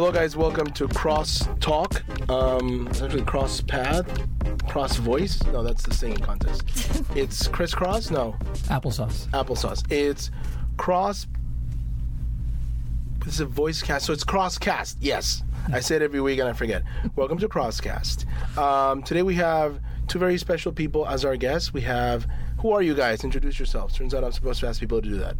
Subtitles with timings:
[0.00, 0.34] Hello, guys.
[0.34, 2.02] Welcome to Cross Talk.
[2.30, 4.08] Um, it's actually Cross Path,
[4.66, 5.42] Cross Voice.
[5.52, 6.62] No, that's the singing contest.
[7.14, 8.10] it's crisscross.
[8.10, 8.34] No,
[8.70, 9.28] Applesauce.
[9.32, 9.84] applesauce.
[9.92, 10.30] It's
[10.78, 11.26] cross.
[13.26, 14.96] This is a voice cast, so it's crosscast.
[15.00, 16.82] Yes, I say it every week and I forget.
[17.14, 18.24] Welcome to Crosscast.
[18.56, 21.74] Um, today we have two very special people as our guests.
[21.74, 22.26] We have
[22.60, 23.22] who are you guys?
[23.22, 23.96] Introduce yourselves.
[23.96, 25.36] Turns out I'm supposed to ask people to do that.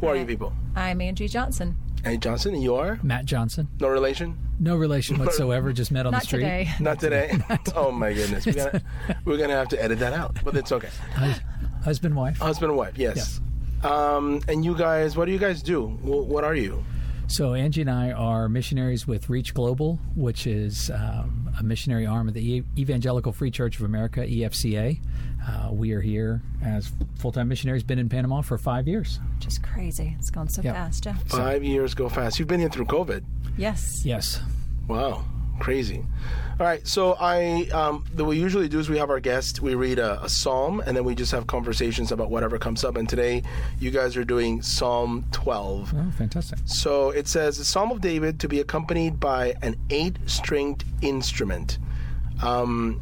[0.00, 0.52] Who are you people?
[0.76, 1.78] I'm Angie Johnson.
[2.04, 3.68] Annie Johnson, and you are Matt Johnson.
[3.80, 4.36] no relation.
[4.60, 5.72] No relation whatsoever.
[5.72, 6.40] Just met on Not the street.
[6.40, 6.70] today.
[6.80, 7.38] Not today.
[7.76, 8.82] oh my goodness, we're gonna,
[9.24, 10.88] we're gonna have to edit that out, but it's okay.
[11.84, 12.38] Husband, wife.
[12.38, 13.40] Husband and wife, yes.
[13.82, 15.86] Um, and you guys, what do you guys do?
[15.86, 16.84] What are you?
[17.28, 22.26] So Angie and I are missionaries with Reach Global, which is um, a missionary arm
[22.26, 24.98] of the E- Evangelical Free Church of America (EFCA).
[25.48, 27.82] Uh, we are here as full-time missionaries.
[27.82, 29.18] Been in Panama for five years.
[29.38, 30.14] Just crazy.
[30.18, 30.74] It's gone so Yep.
[30.74, 31.16] fast, Yeah.
[31.26, 32.38] Five years go fast.
[32.38, 33.24] You've been here through COVID.
[33.56, 34.04] Yes.
[34.04, 34.42] Yes.
[34.88, 35.24] Wow,
[35.58, 36.04] crazy.
[36.60, 39.74] All right, so I um, the we usually do is we have our guest, we
[39.74, 42.96] read a, a psalm, and then we just have conversations about whatever comes up.
[42.96, 43.42] And today,
[43.78, 45.94] you guys are doing Psalm 12.
[45.96, 46.58] Oh, fantastic.
[46.64, 51.78] So it says, "The Psalm of David to be accompanied by an eight-stringed instrument."
[52.42, 53.00] Um,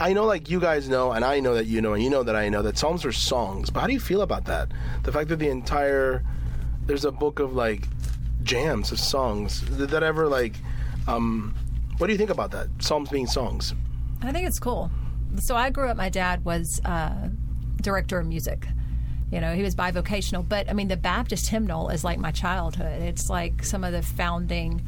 [0.00, 2.22] I know, like you guys know, and I know that you know, and you know
[2.22, 3.70] that I know that Psalms are songs.
[3.70, 4.68] But how do you feel about that?
[5.04, 6.24] The fact that the entire
[6.86, 7.86] there's a book of like
[8.42, 9.60] jams of songs.
[9.60, 10.54] Did that ever like?
[11.06, 11.54] Um,
[11.98, 12.68] what do you think about that?
[12.80, 13.74] Psalms being songs.
[14.22, 14.90] I think it's cool.
[15.38, 17.28] So I grew up, my dad was uh,
[17.80, 18.66] director of music.
[19.30, 23.02] You know, he was bivocational, but I mean, the Baptist hymnal is like my childhood.
[23.02, 24.86] It's like some of the founding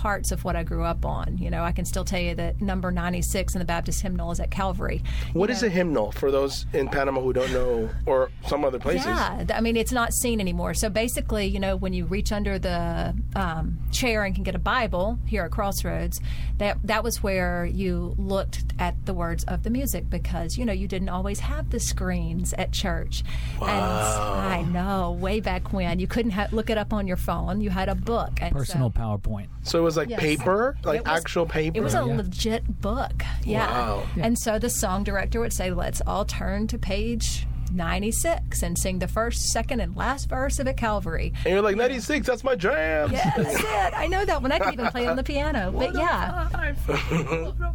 [0.00, 1.36] parts of what I grew up on.
[1.36, 4.40] You know, I can still tell you that number 96 in the Baptist hymnal is
[4.40, 5.02] at Calvary.
[5.34, 9.04] What is a hymnal for those in Panama who don't know, or some other places?
[9.04, 10.72] Yeah, I mean it's not seen anymore.
[10.72, 14.58] So basically, you know, when you reach under the um, chair and can get a
[14.58, 16.18] Bible here at Crossroads,
[16.56, 20.72] that that was where you looked at the words of the music because you know
[20.72, 23.22] you didn't always have the screens at church.
[23.60, 27.60] And I know, way back when you couldn't ha- look it up on your phone,
[27.60, 28.38] you had a book.
[28.40, 29.48] And Personal so- PowerPoint.
[29.70, 30.20] So it was like Yes.
[30.20, 31.78] paper, like was- actual paper.
[31.78, 32.16] It was a Yeah.
[32.16, 33.22] legit book.
[33.44, 33.66] Yeah.
[33.70, 34.02] Wow.
[34.20, 38.98] And so the song director would say, let's all turn to page 96 and sing
[38.98, 41.32] the first, second, and last verse of it, Calvary.
[41.44, 42.26] and you're like 96.
[42.26, 43.12] That's my jam.
[43.12, 43.92] Yeah, that's it.
[43.96, 44.50] I know that one.
[44.50, 45.70] I can even play on the piano.
[45.78, 46.48] But yeah.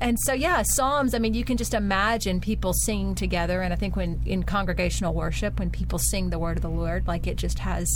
[0.02, 3.62] And so, yeah, Psalms, I mean, you can just imagine people singing together.
[3.62, 7.08] And I think when in congregational worship, when people sing the word of the Lord,
[7.08, 7.88] like it just has,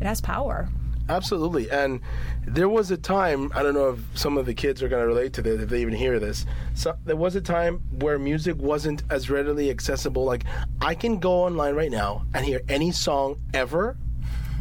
[0.00, 0.68] it has power.
[1.12, 1.70] Absolutely.
[1.70, 2.00] And
[2.46, 5.06] there was a time, I don't know if some of the kids are going to
[5.06, 6.46] relate to this, if they even hear this.
[6.74, 10.24] So there was a time where music wasn't as readily accessible.
[10.24, 10.44] Like,
[10.80, 13.96] I can go online right now and hear any song ever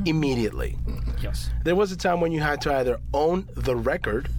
[0.06, 0.78] immediately.
[1.22, 1.50] Yes.
[1.64, 4.30] There was a time when you had to either own the record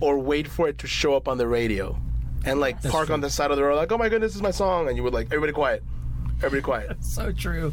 [0.00, 1.96] or wait for it to show up on the radio
[2.44, 4.42] and like park on the side of the road, like, oh my goodness, this is
[4.42, 4.88] my song.
[4.88, 5.82] And you would like, everybody quiet.
[6.38, 6.96] Everybody quiet.
[7.02, 7.72] So true.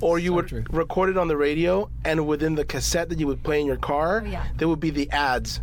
[0.00, 0.64] Or you So would true.
[0.70, 3.76] record it on the radio, and within the cassette that you would play in your
[3.76, 4.46] car, Oh, yeah.
[4.56, 5.60] there would be the ads.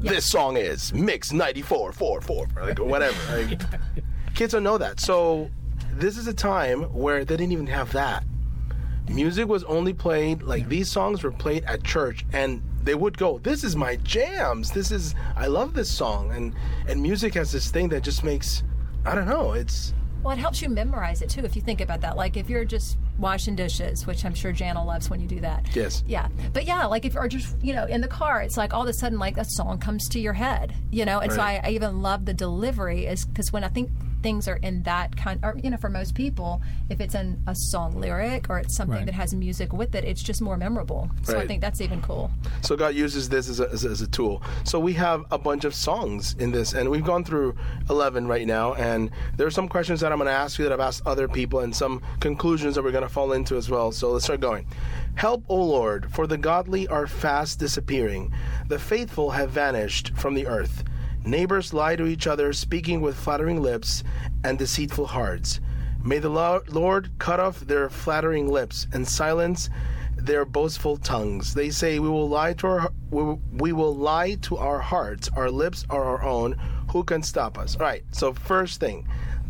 [0.00, 3.16] This song is Mix 94, 4, 4, or like whatever.
[3.48, 3.60] Like,
[4.34, 5.00] kids don't know that.
[5.00, 5.50] So
[5.94, 8.24] this is a time where they didn't even have that.
[9.08, 13.38] Music was only played, like these songs were played at church, and they would go,
[13.38, 14.70] This is my jams.
[14.72, 16.32] This is, I love this song.
[16.32, 16.54] And,
[16.88, 18.62] and music has this thing that just makes,
[19.04, 19.94] I don't know, it's.
[20.22, 22.16] Well, it helps you memorize it too if you think about that.
[22.16, 25.64] Like if you're just washing dishes, which I'm sure Jana loves when you do that.
[25.74, 26.04] Yes.
[26.06, 26.28] Yeah.
[26.52, 28.88] But yeah, like if you're just, you know, in the car, it's like all of
[28.88, 31.20] a sudden, like a song comes to your head, you know?
[31.20, 33.90] And so I, I even love the delivery is because when I think
[34.22, 37.54] things are in that kind, or, you know, for most people, if it's in a
[37.54, 39.06] song lyric or it's something Right.
[39.06, 41.08] that has music with it, it's just more memorable.
[41.22, 42.30] So I think that's even cool.
[42.62, 44.42] So God uses this as a, as as a tool.
[44.64, 47.54] So we have a bunch of songs in this, and we've gone through
[47.90, 48.74] 11 right now.
[48.74, 51.28] And there are some questions that I'm going to ask you that I've asked other
[51.28, 53.92] people, and some conclusions that we're going to fall into as well.
[53.92, 54.66] So let's start going.
[55.14, 58.32] Help, O Lord, for the godly are fast disappearing.
[58.68, 60.84] The faithful have vanished from the earth.
[61.24, 64.04] Neighbors lie to each other, speaking with flattering lips
[64.44, 65.60] and deceitful hearts.
[66.04, 69.68] May the Lord cut off their flattering lips and silence
[70.16, 71.54] their boastful tongues.
[71.54, 75.28] They say, "We will lie to our we will lie to our hearts.
[75.34, 76.56] Our lips are our own.
[76.92, 78.04] Who can stop us?" All right.
[78.12, 79.06] So first thing,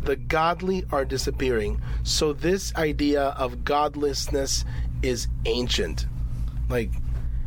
[0.07, 1.81] the godly are disappearing.
[2.03, 4.63] So this idea of godlessness
[5.03, 6.07] is ancient,
[6.69, 6.91] like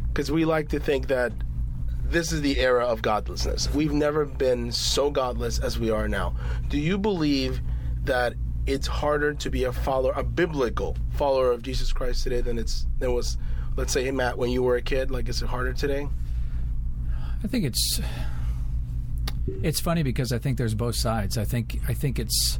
[0.09, 1.33] because we like to think that
[2.05, 3.73] this is the era of godlessness.
[3.73, 6.37] We've never been so godless as we are now.
[6.69, 7.63] Do you believe
[8.05, 8.35] that
[8.67, 12.87] it's harder to be a follower, a biblical follower of Jesus Christ today than it's
[12.99, 13.39] than was,
[13.77, 15.11] let's say, Matt, when you were a kid?
[15.11, 16.09] Like, is it harder today?
[17.43, 18.03] I think it's
[19.63, 21.39] it's funny because I think there's both sides.
[21.39, 22.59] I think I think it's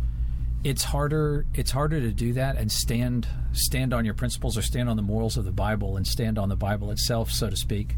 [0.63, 4.89] it's harder it's harder to do that and stand stand on your principles or stand
[4.91, 7.97] on the morals of the Bible and stand on the Bible itself, so to speak,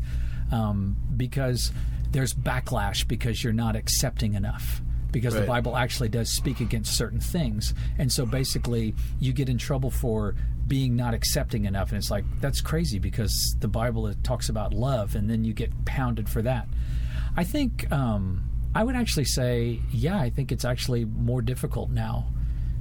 [0.50, 1.73] um, because
[2.11, 4.81] there's backlash because you're not accepting enough.
[5.11, 5.41] Because Right.
[5.43, 9.91] the Bible actually does speak against certain things, and so basically you get in trouble
[9.91, 10.35] for
[10.67, 14.73] being not accepting enough, and it's like that's crazy because the Bible it talks about
[14.73, 16.67] love, and then you get pounded for that.
[17.37, 18.43] I think um,
[18.75, 22.27] I would actually say, yeah, I think it's actually more difficult now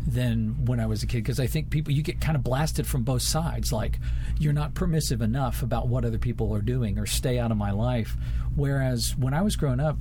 [0.08, 2.88] than when I was a kid because I think people you get kind of blasted
[2.88, 3.72] from both sides.
[3.72, 4.00] Like
[4.40, 7.72] you're not permissive enough about what other people are doing or stay out of my
[7.72, 8.16] life.
[8.56, 9.98] Whereas when I was growing up,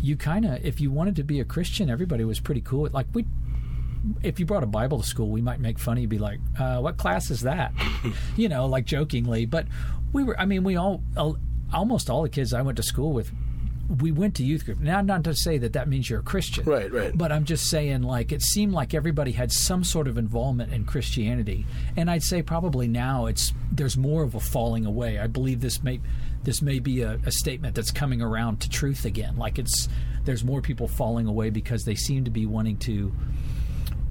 [0.00, 2.88] you kind of if you wanted to be a Christian, everybody was pretty cool.
[2.92, 3.26] Like we.
[4.22, 6.38] If you brought a Bible to school, we might make fun of you, be like,
[6.60, 7.72] uh, "What class is that?"
[8.36, 9.46] you know, like jokingly.
[9.46, 9.66] But
[10.12, 11.38] we were, I mean, we all, al-
[11.72, 13.32] almost all the kids I went to school with,
[13.88, 14.80] we went to youth group.
[14.80, 17.16] Now, not to say that that means you're a Christian, Right, right.
[17.16, 20.84] But I'm just saying, like, it seemed like everybody had some sort of involvement in
[20.84, 21.66] Christianity,
[21.96, 25.18] and I'd say probably now it's there's more of a falling away.
[25.18, 26.00] I believe this may
[26.42, 29.36] this may be a, a statement that's coming around to truth again.
[29.36, 29.88] Like it's
[30.24, 33.12] there's more people falling away because they seem to be wanting to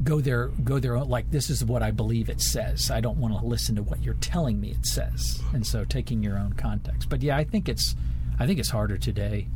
[0.03, 2.91] go their go their own like this is what I believe it says.
[2.91, 5.41] I don't want to listen to what you're telling me it says.
[5.53, 7.09] And so taking your own context.
[7.09, 7.95] But yeah, I think it's
[8.39, 9.47] I think it's harder today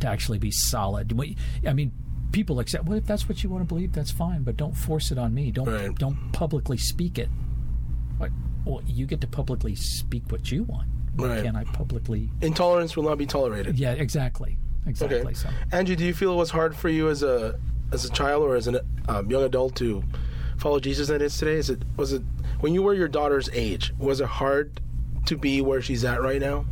[0.00, 1.18] to actually be solid.
[1.66, 1.92] I mean,
[2.32, 5.10] people accept well if that's what you want to believe, that's fine, but don't force
[5.10, 5.50] it on me.
[5.50, 5.94] Don't Right.
[5.96, 7.28] don't publicly speak it.
[8.18, 8.32] Like,
[8.64, 10.88] well, you get to publicly speak what you want.
[11.16, 11.44] Why Right.
[11.44, 13.78] Can't I publicly Intolerance will not be tolerated.
[13.78, 14.58] Yeah, exactly.
[14.86, 15.18] Exactly.
[15.20, 15.34] Okay.
[15.34, 17.58] So Angie, do you feel it was hard for you as a
[17.92, 20.02] as a child or as a um, young adult to
[20.58, 21.54] follow Jesus than it is today?
[21.54, 22.22] Is it was it
[22.60, 23.92] when you were your daughter's age?
[23.98, 24.80] Was it hard
[25.26, 26.64] to be where she's at right now?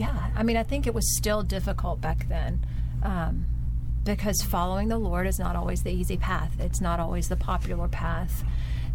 [0.00, 2.64] Yeah, I mean, I think it was still difficult back then
[3.02, 3.44] um,
[4.02, 6.58] because following the Lord is not always the easy path.
[6.58, 8.42] It's not always the popular path.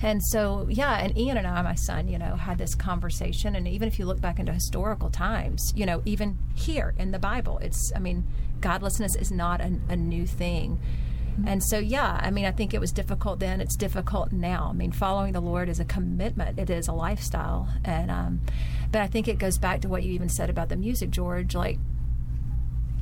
[0.02, 3.56] And so, yeah, and Ian and I, my son, you know, had this conversation.
[3.56, 7.20] And even if you look back into historical times, you know, even here in the
[7.20, 8.26] Bible, it's, I mean,
[8.60, 10.80] godlessness is not a, a new thing.
[11.46, 13.60] And so, yeah, I mean, I think it was difficult then.
[13.60, 14.70] It's difficult now.
[14.70, 16.58] I mean, following the Lord is a commitment.
[16.58, 17.68] It is a lifestyle.
[17.84, 18.42] And, um,
[18.92, 21.54] but I think it goes back to what you even said about the music, George.
[21.54, 21.78] Like,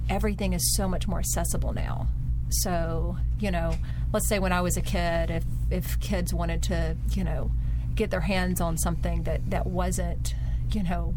[0.10, 2.08] everything is so much more accessible now.
[2.50, 3.76] So, you know,
[4.12, 7.52] let's say when I was a kid, if if kids wanted to, you know,
[7.96, 10.36] get their hands on something that that wasn't,
[10.72, 11.16] you know,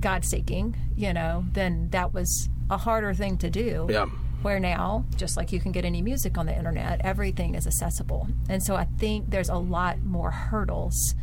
[0.00, 3.86] God seeking, you know, then that was a harder thing to do.
[3.90, 4.06] Yeah.
[4.42, 8.28] Where now, just like you can get any music on the internet, everything is accessible.
[8.48, 11.14] And so I think there's a lot more hurdles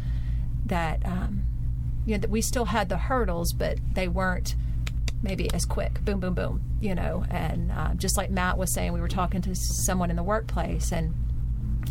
[0.65, 1.43] that, um,
[2.05, 4.55] you know, that we still had the hurdles, but they weren't
[5.21, 6.03] maybe as quick.
[6.03, 7.25] Boom, boom, boom, you know.
[7.29, 10.91] And uh, just like Matt was saying, we were talking to someone in the workplace
[10.91, 11.13] and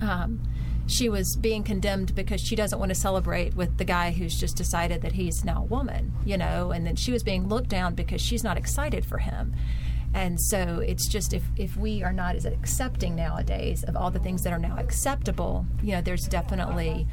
[0.02, 0.40] um,
[0.86, 4.56] she was being condemned because she doesn't want to celebrate with the guy who's just
[4.56, 7.94] decided that he's now a woman, you know, and then she was being looked down
[7.94, 9.54] because she's not excited for him.
[10.14, 14.18] And so it's just if, if we are not as accepting nowadays of all the
[14.18, 17.06] things that are now acceptable, you know, there's definitely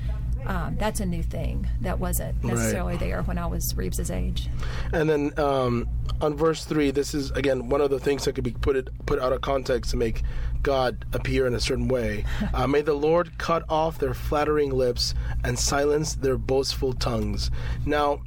[0.46, 4.50] um, that's a new thing that wasn't necessarily there when I was Reeves's age.
[4.94, 5.88] And then um,
[6.22, 8.89] on verse three, this is again one of the things that could be put it,
[9.06, 10.24] put out of context to make
[10.63, 12.25] God appear in a certain way.
[12.51, 15.13] Uh, May the Lord cut off their flattering lips
[15.44, 17.51] and silence their boastful tongues.
[17.86, 18.22] Now,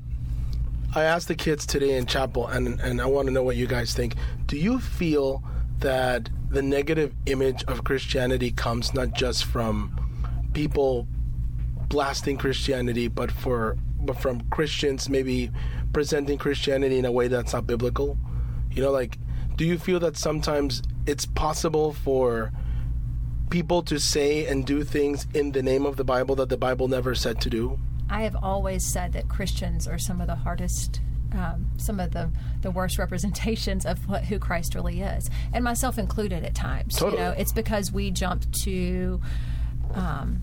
[0.94, 3.66] I asked the kids today in chapel, and and I want to know what you
[3.66, 4.14] guys think.
[4.46, 5.42] Do you feel
[5.78, 11.08] that the negative image of Christianity comes not just from people
[11.88, 15.50] blasting Christianity, but for but from Christians maybe
[15.92, 18.18] presenting Christianity in a way that's not biblical.
[18.70, 19.18] You know, like,
[19.56, 22.52] do you feel that sometimes it's possible for
[23.50, 26.88] people to say and do things in the name of the Bible that the Bible
[26.88, 27.78] never said to do?
[28.12, 31.00] I have always said that Christians are some of the hardest,
[31.32, 35.98] um, some of the, the worst representations of what who Christ really is, and myself
[35.98, 36.96] included at times.
[36.96, 37.22] Totally.
[37.22, 39.18] You know, it's because we jump to
[39.94, 40.42] um,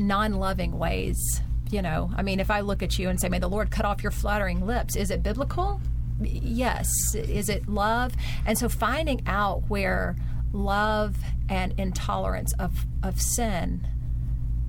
[0.00, 1.40] non-loving ways.
[1.70, 3.84] You know, I mean, if I look at you and say, "May the Lord cut
[3.84, 5.80] off your flattering lips," is it biblical?
[6.20, 7.14] Yes.
[7.14, 8.14] Is it love?
[8.44, 10.16] And so, finding out where
[10.52, 11.16] love
[11.48, 13.86] and intolerance of of sin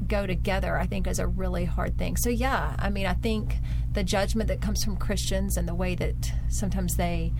[0.08, 2.18] go together, I think, is a really hard thing.
[2.18, 3.56] So, yeah, I mean, I think
[3.92, 7.32] the judgment that comes from Christians and the way that sometimes they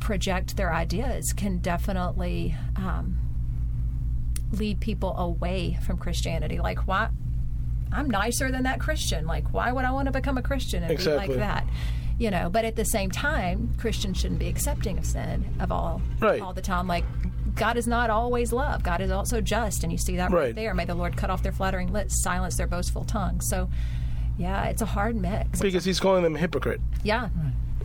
[0.00, 3.18] project their ideas can definitely um,
[4.52, 6.58] lead people away from Christianity.
[6.58, 7.08] Like, why?
[7.90, 9.26] I'm nicer than that Christian.
[9.26, 11.28] Like, why would I want to become a Christian and Exactly.
[11.28, 11.66] be like that?
[12.20, 12.50] you know.
[12.50, 16.42] But at the same time, Christians shouldn't be accepting of sin of all Right.
[16.42, 16.86] all the time.
[16.88, 17.04] Like
[17.58, 18.82] God is not always love.
[18.82, 20.54] God is also just, and you see that right, Right.
[20.54, 20.74] there.
[20.74, 23.48] May the Lord cut off their flattering lips, silence their boastful tongues.
[23.48, 23.68] So,
[24.38, 25.60] yeah, it's a hard mix.
[25.60, 26.80] Because he's calling them hypocrite.
[27.02, 27.28] Yeah,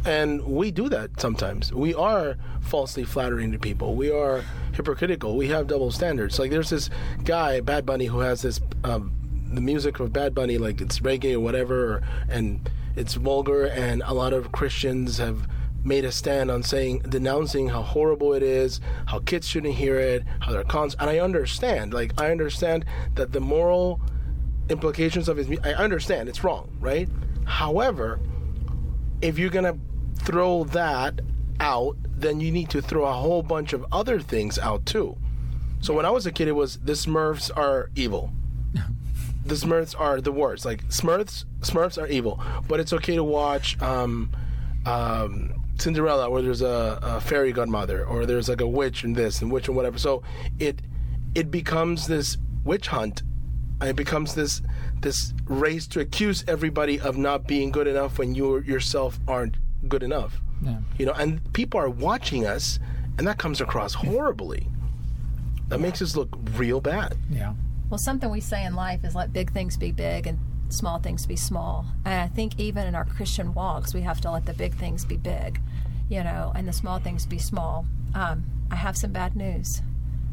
[0.06, 1.72] And we do that sometimes.
[1.74, 3.96] We are falsely flattering to people.
[3.96, 5.38] We are hypocritical.
[5.38, 6.38] We have double standards.
[6.40, 6.90] Like there's this
[7.24, 9.14] guy, Bad Bunny, who has this um,
[9.54, 13.66] the music of Bad Bunny, like it's reggae or whatever, and it's vulgar.
[13.66, 15.48] And a lot of Christians have
[15.84, 20.24] made a stand on saying, denouncing how horrible it is, how kids shouldn't hear it,
[20.40, 20.96] how they're cons.
[21.00, 21.94] And I understand.
[21.94, 22.86] Like I understand
[23.16, 24.02] that the moral
[24.70, 25.48] implications of his.
[25.64, 27.10] I understand it's wrong, right?
[27.46, 28.20] However,
[29.22, 29.78] if you're gonna
[30.16, 31.22] throw that
[31.60, 35.18] out, then you need to throw a whole bunch of other things out too.
[35.82, 38.32] So when I was a kid, it was the Smurfs are evil.
[39.46, 40.66] the Smurfs are the worst.
[40.66, 44.32] Like Smurfs, Smurfs are evil, but it's okay to watch um,
[44.86, 49.42] um, Cinderella, where there's a, a fairy godmother, or there's like a witch and this
[49.42, 49.98] and witch and whatever.
[49.98, 50.24] So
[50.60, 50.82] it
[51.36, 53.24] it becomes this witch hunt.
[53.82, 54.62] And it becomes this
[55.02, 59.58] this race to accuse everybody of not being good enough when you yourself aren't
[59.90, 60.40] good enough.
[60.62, 60.78] Yeah.
[60.98, 62.80] You know, and people are watching us,
[63.18, 64.68] and that comes across horribly.
[65.68, 67.18] That makes us look real bad.
[67.30, 67.56] Yeah.
[67.90, 70.40] Well, something we say in life is let big things be big and
[70.74, 71.86] small things be small.
[72.06, 75.06] And I think even in our Christian walks, we have to let the big things
[75.06, 75.60] be big,
[76.10, 77.86] you know, and the small things be small.
[78.16, 79.82] Um, I have some bad news.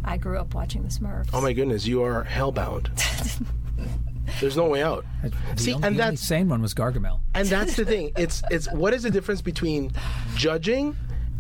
[0.05, 1.29] I grew up watching the Smurfs.
[1.35, 2.89] Oh my goodness, you are hellbound.
[4.41, 5.05] There's no way out.
[5.23, 7.21] The See, only, and the only that's sane one was Gargamel.
[7.35, 8.13] and that's the thing.
[8.17, 9.91] It's it's what is the difference between
[10.37, 10.97] judging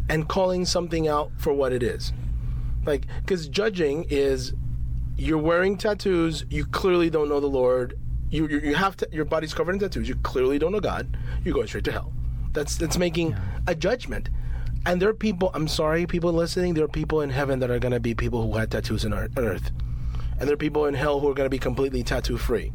[0.09, 2.12] and calling something out for what it is?
[2.85, 4.52] Like because judging is
[5.16, 7.99] you're wearing tattoos, you clearly don't know the Lord.
[8.30, 10.08] You you, you have to, your body's covered in tattoos.
[10.08, 11.16] You clearly don't know God.
[11.44, 12.12] You're going straight to hell.
[12.52, 14.30] That's that's making a judgment.
[14.87, 15.50] And there are people.
[15.54, 16.75] I'm sorry, people listening.
[16.75, 19.12] There are people in heaven that are going to be people who had tattoos on
[19.12, 19.70] earth,
[20.38, 22.72] and there are people in hell who are going to be completely tattoo free.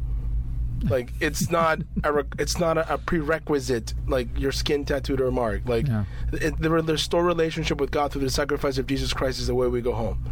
[0.88, 5.68] Like it's not a it's not a, a prerequisite like your skin tattooed or marked.
[5.68, 6.04] Like Yeah.
[6.32, 9.54] it, the, the restore relationship with God through the sacrifice of Jesus Christ is the
[9.54, 10.22] way we go home.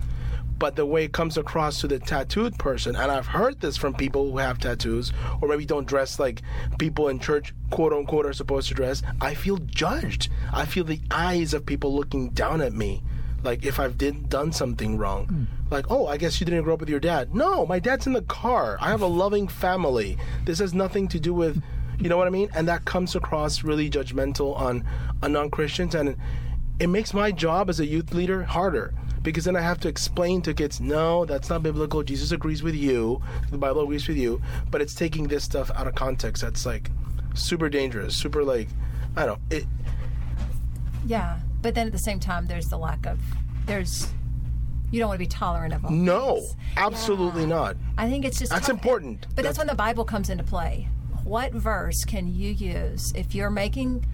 [0.59, 3.95] But the way it comes across to the tattooed person, and I've heard this from
[3.95, 6.43] people who have tattoos or maybe don't dress like
[6.79, 9.03] people in church, quote unquote, are supposed to dress.
[9.21, 10.29] I feel judged.
[10.53, 13.03] I feel the eyes of people looking down at me,
[13.43, 15.27] like if I've did done something wrong.
[15.27, 15.45] Hmm.
[15.71, 17.35] Like, oh, I guess you didn't grow up with your dad.
[17.35, 18.79] No, my dad's in the car.
[18.81, 20.17] I have a loving family.
[20.45, 21.61] This has nothing to do with,
[21.99, 22.49] you know what I mean?
[22.55, 24.85] And that comes across really judgmental on
[25.23, 26.17] on non Christians, and
[26.79, 28.95] it makes my job as a youth leader harder
[29.25, 32.05] because then I have to explain to kids, no, that's not biblical.
[32.05, 33.21] Jesus agrees with you.
[33.51, 34.41] The Bible agrees with you,
[34.71, 36.43] but it's taking this stuff out of context.
[36.43, 36.91] That's like
[37.35, 38.69] super dangerous, super like
[39.17, 39.57] I don't know.
[39.57, 39.65] It,
[41.07, 43.19] Yeah, but then at the same time, there's the lack of
[43.67, 44.09] there's
[44.91, 45.91] you don't want to be tolerant of all.
[45.91, 46.57] no, things.
[46.77, 47.49] absolutely Yeah.
[47.49, 47.77] not.
[47.99, 48.77] I think it's just That's tough.
[48.77, 49.23] important.
[49.35, 50.89] But that's, That's- when the Bible comes into play.
[51.25, 54.05] What verse can you use if you're making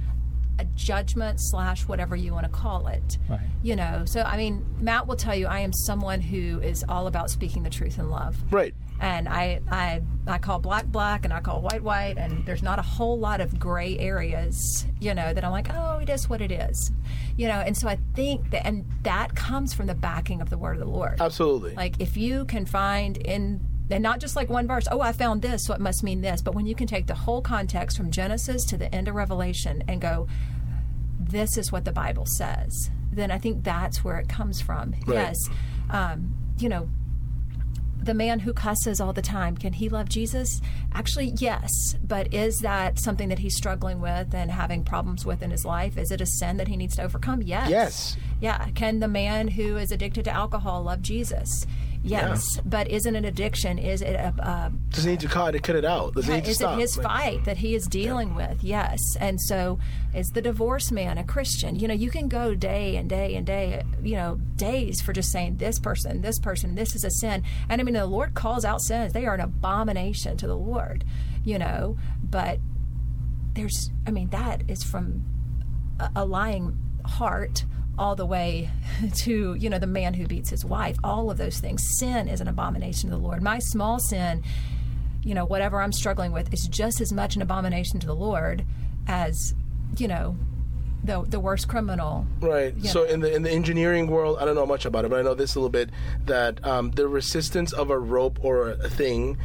[0.61, 3.19] a judgment slash whatever you want to call it?
[3.29, 3.41] Right.
[3.63, 7.07] You know, so I mean, Matt will tell you I am someone who is all
[7.07, 8.37] about speaking the truth in love.
[8.53, 8.75] Right.
[9.01, 12.79] And I, I, I call black black and I call white white, and there's not
[12.79, 16.43] a whole lot of gray areas, you know, that I'm like, oh, it is what
[16.43, 16.93] it is,
[17.39, 17.61] you know.
[17.61, 20.81] And so I think that, and that comes from the backing of the word of
[20.81, 21.19] the Lord.
[21.19, 21.75] Absolutely.
[21.75, 25.43] Like if you can find in and not just like one verse, oh, I found
[25.43, 28.11] this, so it must mean this, but when you can take the whole context from
[28.11, 30.29] Genesis to the end of Revelation and go,
[31.19, 34.93] this is what the Bible says, then I think that's where it comes from.
[35.07, 35.15] Right.
[35.15, 35.37] Yes.
[35.91, 36.89] Um, you know,
[38.03, 40.61] the man who cusses all the time, can he love Jesus?
[40.93, 41.71] Actually, yes.
[42.03, 45.99] But is that something that he's struggling with and having problems with in his life?
[45.99, 47.43] Is it a sin that he needs to overcome?
[47.43, 47.69] Yes.
[47.69, 48.17] Yes.
[48.41, 48.69] Yeah.
[48.75, 51.67] Can the man who is addicted to alcohol love Jesus?
[52.03, 52.43] Yes.
[52.65, 53.79] But isn't it addiction?
[53.79, 56.15] Is it a, a Does he need to cut it, cut it out?
[56.15, 56.79] Does he need to is stop?
[56.79, 58.63] it his Like, fight that he is dealing with?
[58.65, 58.99] Yes.
[59.19, 59.79] And so
[60.15, 61.77] is the divorced man a Christian?
[61.77, 65.31] You know, you can go day and day and day, you know, days for just
[65.31, 67.43] saying this person, this person, this is a sin.
[67.69, 69.13] And I mean, the Lord calls out sins.
[69.13, 71.05] They are an abomination to the Lord,
[71.45, 72.61] you know, but
[73.53, 75.25] there's, I mean, that is from
[75.99, 77.65] a, a lying heart
[78.01, 78.71] all the way
[79.15, 82.41] to you know the man who beats his wife all of those things sin is
[82.41, 84.43] an abomination to the lord my small sin
[85.23, 88.65] you know whatever i'm struggling with is just as much an abomination to the lord
[89.07, 89.55] as
[89.99, 90.35] you know
[91.05, 92.75] the the worst criminal Right.
[92.85, 93.11] So know.
[93.11, 95.33] in the in the engineering world, I don't know much about it, but I know
[95.35, 95.89] this a little bit
[96.27, 99.39] that um, the resistance of a rope or a thing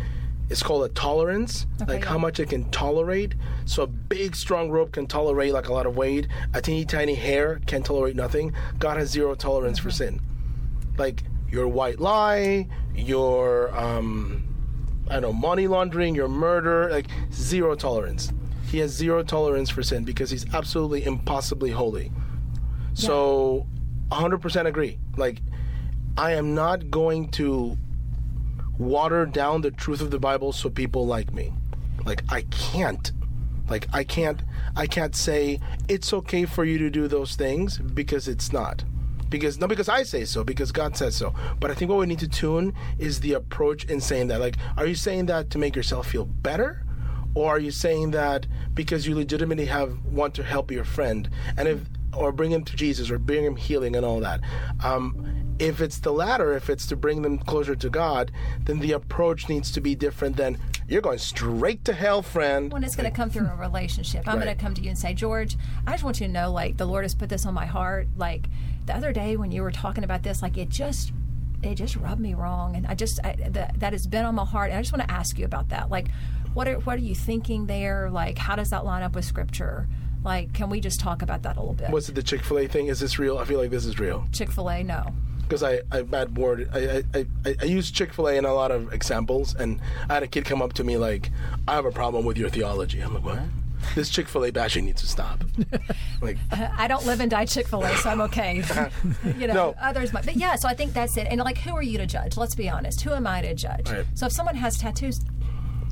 [0.49, 2.09] it's called a tolerance, Okay, like yeah.
[2.09, 3.33] how much it can tolerate.
[3.65, 6.27] So a big, strong rope can tolerate like a lot of weight.
[6.53, 8.53] A teeny tiny hair can tolerate nothing.
[8.77, 10.21] God has zero tolerance for sin.
[10.97, 14.43] Like your white lie, your um,
[15.09, 18.31] I don't know, money laundering, your murder, like zero tolerance.
[18.67, 22.11] He has zero tolerance for sin because he's absolutely impossibly holy.
[22.93, 23.67] So,
[24.09, 24.99] 100% agree.
[25.17, 25.41] Like,
[26.17, 27.77] I am not going to
[28.77, 31.53] water down the truth of the Bible so people like me.
[32.05, 33.11] Like, I can't.
[33.69, 34.41] Like, I can't.
[34.75, 38.83] I can't say it's okay for you to do those things because it's not.
[39.29, 41.33] Because not because I say so, because God says so.
[41.59, 44.39] But I think what we need to tune is the approach in saying that.
[44.39, 46.85] Like, are you saying that to make yourself feel better?
[47.35, 51.67] or are you saying that because you legitimately have want to help your friend and
[51.67, 51.81] if
[52.15, 54.39] or bring him to jesus or bring him healing and all that
[54.83, 58.31] um, if it's the latter if it's to bring them closer to god
[58.65, 60.57] then the approach needs to be different than
[60.87, 64.27] you're going straight to hell friend when it's going to come through a relationship.
[64.27, 64.45] I'm Right.
[64.45, 65.57] going to come to you and say, George,
[65.87, 68.07] I just want you to know, like, the Lord has put this on my heart.
[68.17, 68.45] Like,
[68.85, 71.11] the other day when you were talking about this, like, it just,
[71.63, 74.45] it just rubbed me wrong, and I just, I, that, that has been on my
[74.45, 75.89] heart, and I just want to ask you about that.
[75.89, 76.09] Like,
[76.53, 78.11] what are, what are you thinking there?
[78.11, 79.87] Like, how does that line up with Scripture?
[80.23, 81.89] Like, can we just talk about that a little bit?
[81.89, 84.51] what's it the chick-fil-a thing is this real i feel like this is real Chick
[84.51, 84.83] Fil A?
[84.83, 85.13] No.
[85.47, 88.91] Because I, I bad word I, I, I, I use Chick-fil-A in a lot of
[88.93, 91.29] examples and I had a kid come up to me like
[91.67, 93.39] I have a problem with your theology I'm like what
[93.93, 95.43] this Chick-fil-A bashing needs to stop
[96.21, 98.63] like I don't live and die Chick Fil A, so I'm okay.
[99.37, 99.75] you know, No.
[99.79, 100.55] others might, but yeah.
[100.55, 101.27] So I think that's it.
[101.29, 102.35] And like, who are you to judge?
[102.37, 103.01] Let's be honest.
[103.01, 103.89] Who am I to judge?
[103.91, 104.05] Right.
[104.15, 105.21] So if someone has tattoos,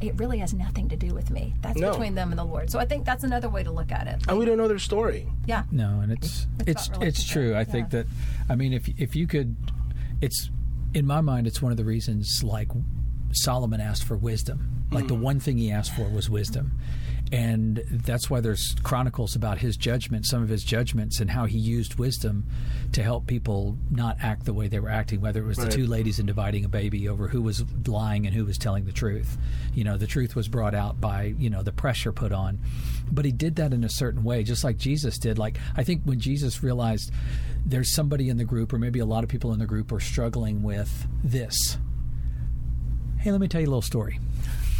[0.07, 1.53] it really has nothing to do with me.
[1.62, 1.91] That's No.
[1.91, 2.69] between them and the Lord.
[2.69, 4.22] So I think that's another way to look at it.
[4.27, 5.63] and we don't know their story Yeah.
[5.72, 7.53] No, and it's it's about it's true.
[7.53, 8.07] I relationship, think that
[8.50, 9.55] I mean if if you could
[10.22, 10.50] it's
[10.93, 12.69] in my mind it's one of the reasons like
[13.31, 14.86] Solomon asked for wisdom.
[14.91, 15.22] Like the mm.
[15.22, 16.79] one thing he asked for was wisdom.
[17.34, 21.57] And that's why there's chronicles about his judgment, some of his judgments, and how he
[21.57, 22.46] used wisdom
[22.92, 25.72] to help people not act the way they were acting, whether it was Right.
[25.72, 28.86] the two ladies in dividing a baby over who was lying and who was telling
[28.86, 29.36] the truth.
[29.74, 32.60] You know, the truth was brought out by, you know, the pressure put on.
[33.12, 35.40] But he did that in a certain way, just like Jesus did.
[35.40, 37.10] Like, I think when Jesus realized
[37.66, 40.00] there's somebody in the group, or maybe a lot of people in the group, are
[40.00, 41.79] struggling with this.
[43.18, 44.20] Hey, let me tell you a little story.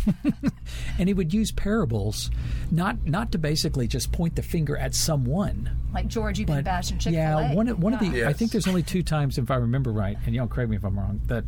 [1.00, 2.30] and he would use parables,
[2.72, 6.66] not not to basically just point the finger at someone, Like George, you've been but
[6.66, 7.42] bashing Chick Fil A.
[7.50, 9.92] yeah, one of- one of the I think there's only two times, if I remember
[9.92, 11.46] right, and y'all correct me if I'm wrong, that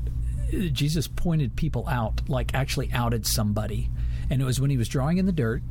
[0.73, 3.89] Jesus pointed people out, like actually outed somebody,
[4.29, 5.61] and it was when he was drawing in the dirt.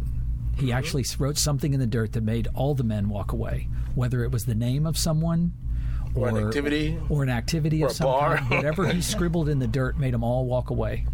[0.56, 0.72] He Mm-hmm.
[0.76, 3.66] actually wrote something in the dirt that made all the men walk away,
[3.96, 5.52] whether it was the name of someone.
[6.14, 6.96] Or an activity.
[7.08, 8.36] or an activity Or of a some bar.
[8.38, 8.50] kind.
[8.50, 11.06] Whatever he scribbled in the dirt made them all walk away.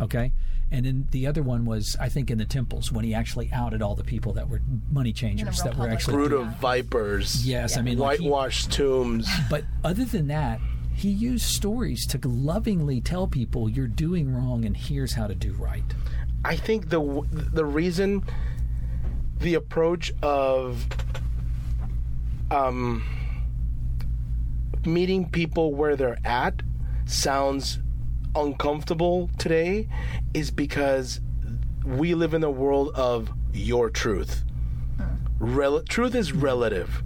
[0.00, 0.30] Okay,
[0.70, 3.82] and then the other one was, I think, in the temples when he actually outed
[3.82, 7.46] all the people that were money changers real that were public actually brood of vipers.
[7.46, 9.28] Yes, I mean, like he- whitewashed tombs.
[9.48, 10.60] But other than that,
[10.94, 15.52] he used stories to lovingly tell people you're doing wrong and here's how to do
[15.52, 15.84] right.
[16.44, 17.00] I think the
[17.30, 18.22] the reason
[19.40, 20.86] the approach of
[22.50, 23.02] um,
[24.84, 26.62] meeting people where they're at
[27.06, 27.78] sounds
[28.34, 29.88] uncomfortable today
[30.32, 31.20] is because
[31.84, 34.44] we live in a world of your truth.
[34.98, 35.18] Mm.
[35.38, 37.02] Rel- truth is relative.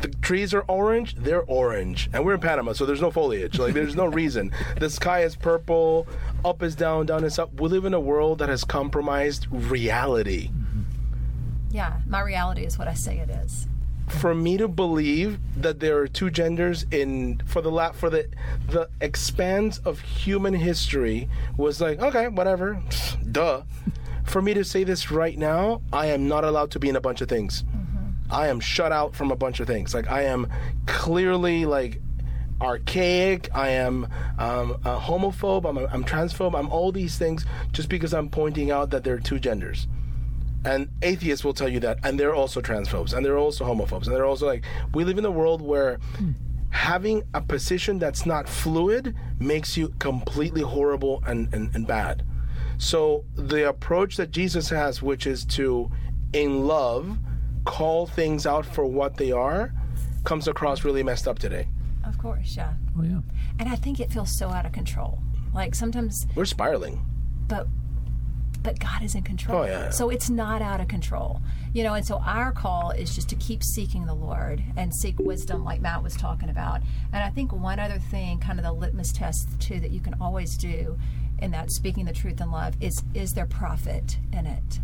[0.00, 2.08] The trees are orange, they're orange.
[2.12, 3.58] And we're in Panama, so there's no foliage.
[3.58, 4.52] Like, there's no reason.
[4.78, 6.06] The sky is purple,
[6.44, 7.60] up is down, down is up.
[7.60, 10.48] We live in a world that has compromised reality.
[10.48, 10.82] Mm-hmm.
[11.70, 13.66] Yeah, my reality is what I say it is.
[14.08, 18.28] For me to believe that there are two genders in for the la- for the
[18.68, 22.82] the expanse of human history was like okay whatever
[23.30, 23.62] duh.
[24.24, 27.00] For me to say this right now I am not allowed to be in a
[27.00, 27.64] bunch of things.
[28.30, 29.94] I am shut out from a bunch of things.
[29.94, 30.48] Like I am
[30.86, 32.00] clearly like
[32.60, 33.48] archaic.
[33.54, 34.04] I am
[34.38, 35.68] um, a homophobe.
[35.68, 36.58] I'm, a, I'm transphobe.
[36.58, 39.86] I'm all these things just because I'm pointing out that there are two genders
[40.64, 44.14] and atheists will tell you that and they're also transphobes and they're also homophobes and
[44.14, 45.98] they're also like we live in a world where
[46.70, 52.24] having a position that's not fluid makes you completely horrible and, and, and bad
[52.76, 55.90] so the approach that jesus has which is to
[56.32, 57.18] in love
[57.64, 59.72] call things out for what they are
[60.24, 61.66] comes across really messed up today
[62.04, 62.72] Of course, yeah.
[62.98, 63.20] Oh yeah.
[63.58, 65.20] And I think it feels so out of control.
[65.52, 67.04] Like sometimes, we're spiraling
[67.48, 67.66] but
[68.62, 69.62] but God is in control.
[69.62, 69.90] Oh, yeah.
[69.90, 71.40] So it's not out of control.
[71.72, 75.18] You know, and so our call is just to keep seeking the Lord and seek
[75.18, 76.80] wisdom like Matt was talking about.
[77.12, 80.14] And I think one other thing, kind of the litmus test too that you can
[80.20, 80.98] always do
[81.40, 84.80] in that speaking the truth in love is is there profit in it?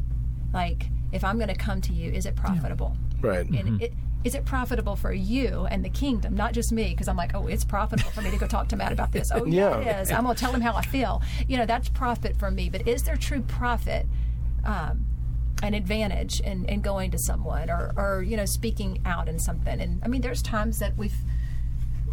[0.52, 2.96] Like if I'm going to come to you, is it profitable?
[3.20, 3.46] Right.
[3.46, 3.80] And mm-hmm.
[3.80, 3.92] it,
[4.24, 6.88] is it profitable for you and the kingdom, not just me?
[6.90, 9.30] Because I'm like, oh, it's profitable for me to go talk to Matt about this.
[9.34, 9.98] Oh, yeah, Yeah.
[9.98, 10.10] it is.
[10.10, 11.20] I'm going to tell him how I feel.
[11.46, 12.70] You know, that's profit for me.
[12.70, 14.06] But is there true profit,
[14.64, 15.04] um,
[15.62, 19.80] an advantage in, in going to someone or, or, you know, speaking out in something?
[19.80, 21.16] And I mean, there's times that we've,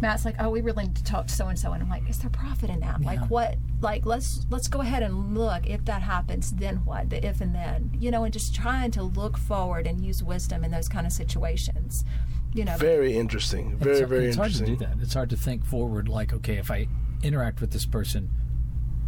[0.02, 2.08] Matt's like, oh, we really need to talk to so and so, and I'm like,
[2.10, 3.00] is there profit in that?
[3.02, 3.56] Like, what?
[3.80, 5.66] Like, let's let's go ahead and look.
[5.66, 7.08] If that happens, then what?
[7.08, 10.64] The if and then, you know, and just trying to look forward and use wisdom
[10.64, 12.04] in those kind of situations.
[12.52, 13.78] You know, Very interesting.
[13.78, 14.88] Very, it's, very it's hard to interesting.
[14.88, 15.02] do that.
[15.02, 16.08] It's hard to think forward.
[16.08, 16.88] Like, okay, if I
[17.22, 18.28] interact with this person,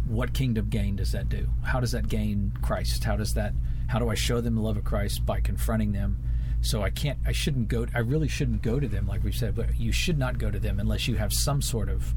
[0.07, 1.49] what kingdom gain does that do?
[1.63, 3.03] How does that gain Christ?
[3.03, 3.53] How does that?
[3.87, 6.19] How do I show them the love of Christ by confronting them?
[6.61, 7.19] So I can't.
[7.25, 7.85] I shouldn't go.
[7.93, 9.55] I really shouldn't go to them, like we've said.
[9.55, 12.13] But you should not go to them unless you have some sort of.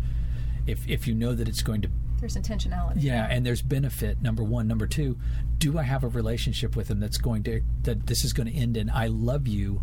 [0.66, 1.88] If if you know that it's going to
[2.20, 2.94] there's intentionality.
[2.96, 4.20] yeah, and there's benefit.
[4.20, 5.16] Number one, number two,
[5.58, 8.54] do I have a relationship with them that's going to that this is going to
[8.54, 9.82] end in I love you.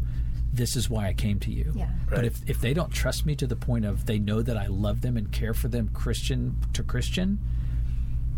[0.54, 1.74] This is why I came to you.
[1.76, 1.90] Yeah.
[2.10, 4.68] But if if they don't trust me to the point of they know that I
[4.68, 7.40] love them and care for them, Christian to Christian,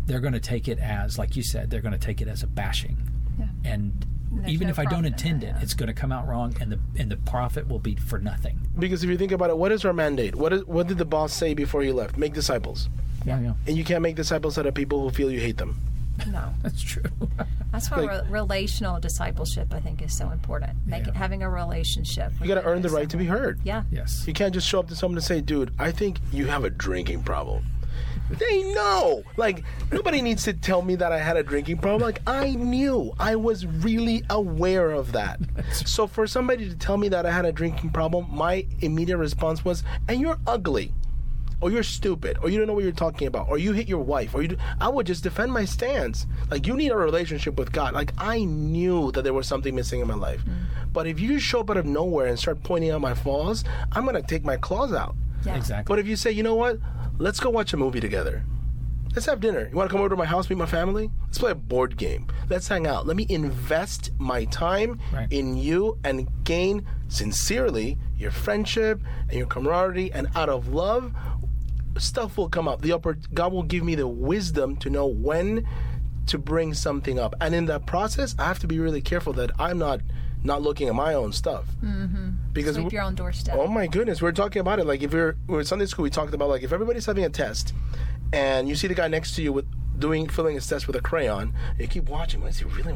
[0.06, 2.42] they're going to take it as like you said, they're going to take it as
[2.42, 2.96] a bashing.
[3.38, 3.46] Yeah.
[3.64, 6.54] And there's even no if I don't intend it, it's going to come out wrong,
[6.60, 8.58] and the and the profit will be for nothing.
[8.78, 10.34] Because if you think about it, what is our mandate?
[10.34, 12.16] What is, what did the boss say before he left?
[12.16, 12.88] Make disciples.
[13.24, 15.78] Yeah, yeah, And you can't make disciples out of people who feel you hate them.
[16.28, 17.02] No, that's true.
[17.72, 20.72] that's why Like- re- relational discipleship I think is so important.
[20.86, 21.10] Make Yeah.
[21.10, 22.32] it having a relationship.
[22.40, 23.60] You got to earn the right to be heard.
[23.64, 23.82] Yeah.
[23.90, 24.24] yes.
[24.26, 26.70] You can't just show up to someone and say, dude, I think you have a
[26.70, 27.64] drinking problem.
[28.30, 29.22] They know.
[29.36, 32.02] Like, nobody needs to tell me that I had a drinking problem.
[32.02, 33.14] Like, I knew.
[33.18, 35.40] I was really aware of that.
[35.84, 39.64] So, for somebody to tell me that I had a drinking problem, my immediate response
[39.64, 40.92] was, and you're ugly.
[41.60, 44.02] Or you're stupid, or you don't know what you're talking about, or you hit your
[44.02, 44.48] wife, or you.
[44.48, 46.26] Do, I would just defend my stance.
[46.50, 47.94] Like you need a relationship with God.
[47.94, 50.54] Like I knew that there was something missing in my life, mm.
[50.92, 53.64] but if you just show up out of nowhere and start pointing out my flaws,
[53.90, 55.16] I'm gonna take my claws out.
[55.44, 55.56] Yeah.
[55.56, 55.90] Exactly.
[55.92, 56.78] But if you say, you know what,
[57.18, 58.44] let's go watch a movie together.
[59.14, 59.66] Let's have dinner.
[59.70, 61.10] You want to come over to my house, meet my family?
[61.26, 62.26] Let's play a board game.
[62.50, 63.06] Let's hang out.
[63.06, 65.26] Let me invest my time Right.
[65.32, 70.12] in you and gain sincerely your friendship and your camaraderie.
[70.12, 71.12] And out of love,
[71.96, 72.82] stuff will come up.
[72.82, 75.66] The upper God will give me the wisdom to know when
[76.26, 77.34] to bring something up.
[77.40, 80.00] And in that process, I have to be really careful that I'm not
[80.44, 81.64] not looking at my own stuff.
[81.82, 82.17] Mm-hmm.
[82.58, 83.56] Because Sweep your own doorstep.
[83.56, 84.86] Oh my goodness, we're talking about it.
[84.86, 87.24] Like if you're we we're in Sunday school, we talked about like if everybody's having
[87.24, 87.72] a test,
[88.32, 89.66] and you see the guy next to you with
[89.98, 92.42] doing filling his test with a crayon, you keep watching.
[92.42, 92.94] Is he really?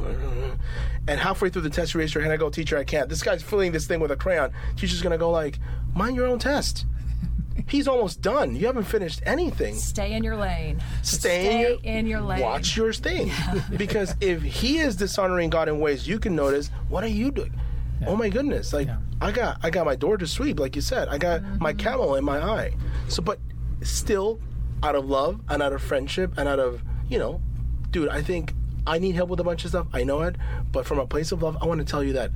[1.07, 2.33] And halfway through the test, you raise your hand.
[2.33, 3.07] I go, teacher, I can't.
[3.07, 4.51] This guy's filling this thing with a crayon.
[4.75, 5.59] Teacher's gonna go like,
[5.95, 6.85] mind your own test.
[7.67, 8.55] He's almost done.
[8.55, 9.75] You haven't finished anything.
[9.75, 10.81] Stay in your lane.
[11.03, 12.41] Stay, Stay in your lane.
[12.41, 13.31] Watch your thing.
[13.77, 17.53] because if he is dishonoring God in ways you can notice, what are you doing?
[18.07, 18.73] Oh my goodness!
[18.73, 18.97] Like Yeah.
[19.21, 21.07] I got, I got my door to sweep, like you said.
[21.07, 22.73] I got my camel in my eye.
[23.07, 23.39] So, but
[23.81, 24.39] still,
[24.81, 27.41] out of love and out of friendship and out of you know,
[27.91, 28.53] dude, I think
[28.85, 29.87] I need help with a bunch of stuff.
[29.93, 30.35] I know it,
[30.71, 32.31] but from a place of love, I want to tell you that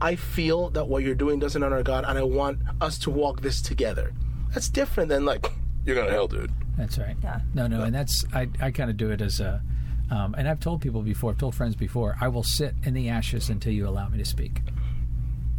[0.00, 3.40] I feel that what you're doing doesn't honor God, and I want us to walk
[3.40, 4.12] this together.
[4.52, 5.46] That's different than like
[5.84, 6.50] you're gonna hell, dude.
[6.76, 7.16] That's right.
[7.22, 7.40] Yeah.
[7.54, 9.62] No, no, and that's I, I kind of do it as a,
[10.10, 13.08] um, and I've told people before, I've told friends before, I will sit in the
[13.08, 14.60] ashes until you allow me to speak,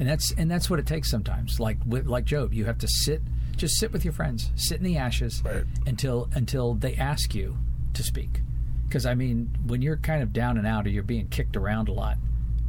[0.03, 1.61] and that's and that's what it takes sometimes.
[1.61, 3.21] Like with, like Job, you have to sit,
[3.55, 5.63] just sit with your friends, sit in the ashes Right.
[5.87, 7.57] until until they ask you
[7.93, 8.41] to speak,
[8.85, 11.87] because I mean, when you're kind of down and out or you're being kicked around
[11.87, 12.17] a lot,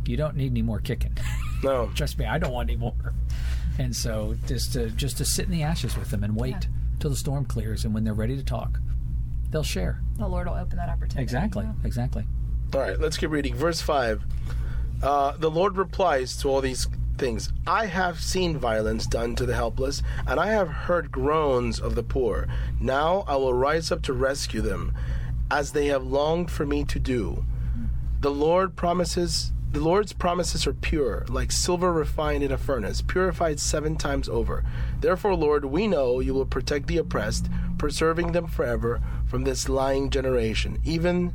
[0.06, 1.16] you don't need any more kicking.
[1.64, 1.90] No.
[1.96, 2.94] Trust me, I don't want any more.
[3.80, 6.68] And so just to just to sit in the ashes with them and wait Yeah.
[7.00, 8.78] till the storm clears, and when they're ready to talk,
[9.50, 10.00] they'll share.
[10.18, 11.20] The Lord will open that opportunity.
[11.22, 11.72] Exactly, Yeah.
[11.82, 12.24] exactly.
[12.72, 13.56] All right, let's keep reading.
[13.56, 14.22] Verse 5.
[15.02, 19.54] Uh, the Lord replies to all these things I have seen violence done to the
[19.54, 22.46] helpless, and I have heard groans of the poor.
[22.80, 24.94] Now I will rise up to rescue them,
[25.50, 27.44] as they have longed for me to do.
[28.20, 29.52] The Lord promises.
[29.72, 34.64] The Lord's promises are pure, like silver refined in a furnace, purified seven times over.
[35.00, 40.10] Therefore, Lord, we know you will protect the oppressed, preserving them forever from this lying
[40.10, 41.34] generation, even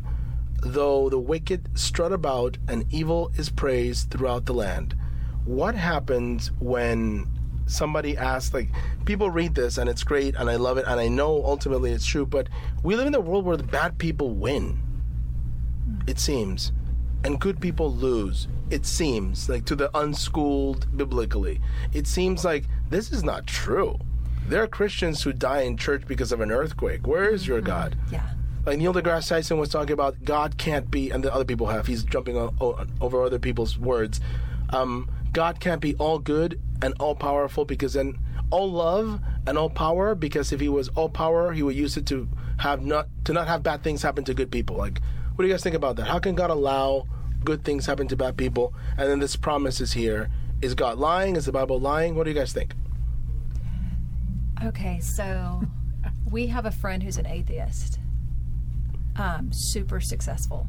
[0.61, 4.95] though the wicked strut about and evil is praised throughout the land.
[5.49, 7.27] What happens when
[7.65, 8.69] somebody asks, like,
[9.05, 12.05] people read this and it's great and I love it and I know ultimately it's
[12.05, 12.47] true, but
[12.83, 14.77] we live in a world where the bad people win,
[16.05, 16.71] it seems,
[17.23, 18.47] and good people lose.
[18.69, 21.59] It seems, like to the unschooled biblically.
[21.93, 23.97] It seems like this is not true.
[24.47, 27.07] There are Christians who die in church because of an earthquake.
[27.07, 27.97] Where is your God?
[28.11, 28.29] Yeah.
[28.67, 31.87] like Neil deGrasse Tyson was talking about God can't be, and the other people have.
[31.87, 32.37] He's jumping
[33.01, 34.21] over other people's words.
[34.69, 38.17] Um, God can't be all good and all powerful because then
[38.51, 40.15] all love and all power.
[40.15, 42.27] Because if he was all power, he would use it to
[42.59, 44.75] have not to not have bad things happen to good people.
[44.75, 45.01] Like,
[45.35, 46.07] what do you guys think about that?
[46.07, 47.07] How can God allow
[47.43, 48.73] good things happen to bad people?
[48.97, 50.29] And then this promise is here.
[50.61, 51.35] Is God lying?
[51.35, 52.15] Is the Bible lying?
[52.15, 52.73] What do you guys think?
[54.63, 55.61] Okay, so
[56.29, 57.97] we have a friend who's an atheist,
[59.15, 60.67] um, super successful.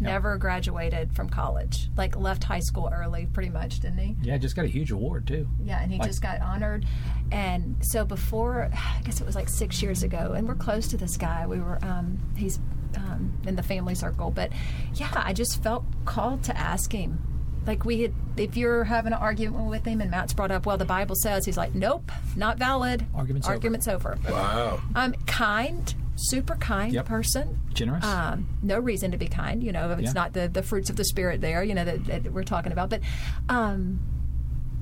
[0.00, 4.16] Never graduated from college, like left high school early, pretty much, didn't he?
[4.22, 5.48] Yeah, just got a huge award too.
[5.62, 6.86] Yeah, and he Like- just got honored.
[7.32, 10.96] And so before, I guess it was like six years ago, and we're close to
[10.96, 11.46] this guy.
[11.46, 12.58] We were, um, he's
[12.96, 14.50] um, in the family circle, but
[14.94, 17.18] yeah, I just felt called to ask him.
[17.66, 20.78] Like we had, if you're having an argument with him, and Matt's brought up, well,
[20.78, 23.04] the Bible says, he's like, nope, not valid.
[23.14, 23.54] Argument's over.
[23.56, 24.18] Argument's over.
[24.28, 24.80] Wow.
[24.94, 27.06] Um, kind, super kind Yep.
[27.06, 27.60] person.
[27.72, 28.04] Generous.
[28.04, 30.12] Um, no reason to be kind, you know, if it's Yeah.
[30.12, 32.90] not the, the fruits of the spirit there, you know, that, that we're talking about.
[32.90, 33.00] But
[33.48, 34.00] um,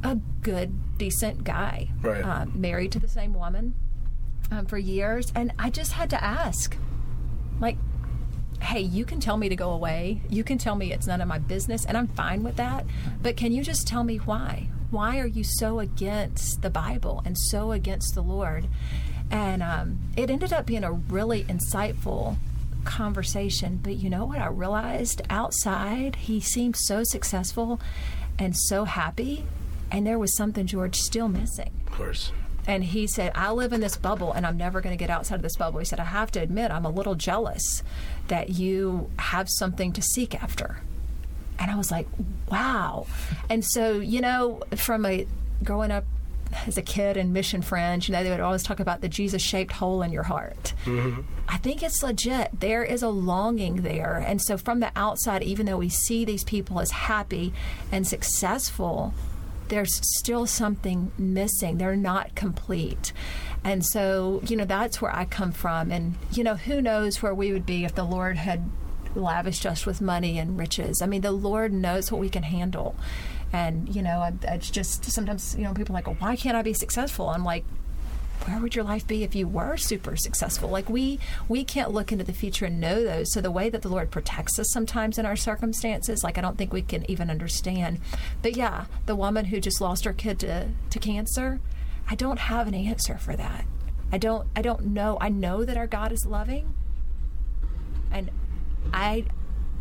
[0.03, 1.91] a good, decent guy.
[2.01, 2.25] Right.
[2.25, 3.75] Um, married to the same woman
[4.51, 5.33] um, for years.
[5.35, 6.77] And I just had to ask,
[7.61, 7.77] like,
[8.61, 10.23] hey, you can tell me to go away.
[10.31, 12.87] You can tell me it's none of my business, and I'm fine with that.
[13.23, 14.69] But can you just tell me why?
[14.91, 18.67] Why are you so against the Bible and so against the Lord?
[19.31, 22.37] And um, it ended up being a really insightful
[22.85, 23.81] conversation.
[23.83, 25.23] But you know what I realized?
[25.29, 27.81] Outside, he seemed so successful
[28.39, 29.45] and so happy,
[29.91, 31.71] and there was something, George, still missing.
[31.87, 32.33] Of course.
[32.67, 35.37] And he said, I live in this bubble and I'm never going to get outside
[35.37, 35.79] of this bubble.
[35.79, 37.85] He said, I have to admit, I'm a little jealous
[38.27, 40.81] that you have something to seek after.
[41.61, 42.09] And I was like,
[42.51, 43.07] wow.
[43.49, 45.27] And so, you know, from a
[45.63, 46.05] growing up
[46.67, 49.43] as a kid and mission friends, you know, they would always talk about the Jesus
[49.43, 50.75] shaped hole in your heart.
[50.85, 51.23] Mm-hmm.
[51.49, 52.61] I think it's legit.
[52.61, 54.17] There is a longing there.
[54.27, 57.53] And so, from the outside, even though we see these people as happy
[57.93, 59.15] and successful,
[59.69, 61.79] there's still something missing.
[61.79, 63.13] They're not complete.
[63.65, 65.91] And so, you know, that's where I come from.
[65.91, 68.71] And, you know, who knows where we would be if the Lord had
[69.17, 71.03] lavished us with money and riches.
[71.03, 72.95] I mean, the Lord knows what we can handle.
[73.53, 76.63] And, you know, it's just sometimes, you know, people are like, well, why can't I
[76.63, 77.29] be successful?
[77.29, 77.65] I'm like,
[78.45, 80.69] where would your life be if you were super successful?
[80.69, 83.33] Like we we can't look into the future and know those.
[83.33, 86.57] So the way that the lord protects us sometimes in our circumstances like i don't
[86.57, 88.01] think we can even understand.
[88.43, 91.61] But yeah the woman who just lost her kid to, to cancer
[92.09, 93.65] i don't have an answer for that.
[94.13, 95.19] I don't i don't know.
[95.21, 96.75] I know that our god is loving.
[98.11, 98.31] And
[98.93, 99.25] i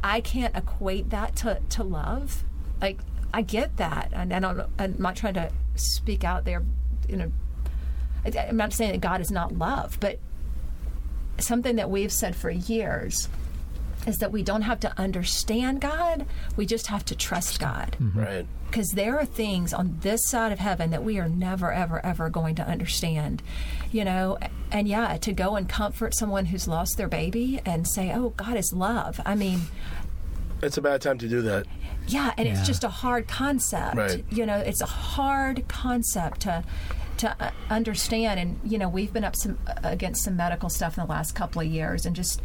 [0.03, 2.43] i can't equate that to to love.
[2.81, 2.99] Like
[3.35, 6.63] i get that and i don't i'm not trying to speak out there
[7.09, 7.31] you know
[8.25, 10.17] I- I'm not saying that God is not love, but
[11.37, 13.29] something that we've said for years
[14.07, 17.95] is that we don't have to understand God, we just have to trust God.
[18.01, 18.19] Mm-hmm.
[18.19, 18.47] Right.
[18.67, 22.29] Because there are things on this side of heaven that we are never, ever, ever
[22.31, 23.43] going to understand.
[23.91, 24.37] You know,
[24.71, 28.57] and yeah, to go and comfort someone who's lost their baby and say, oh, God
[28.57, 29.21] is love.
[29.25, 29.61] I mean,
[30.63, 31.67] It's a bad time to do that.
[32.07, 32.53] Yeah, and Yeah.
[32.57, 33.95] it's just a hard concept.
[33.95, 34.23] Right.
[34.29, 36.63] You know, it's a hard concept to
[37.17, 38.39] to uh, understand.
[38.39, 41.33] And you know, we've been up some uh, against some medical stuff in the last
[41.35, 42.41] couple of years, and just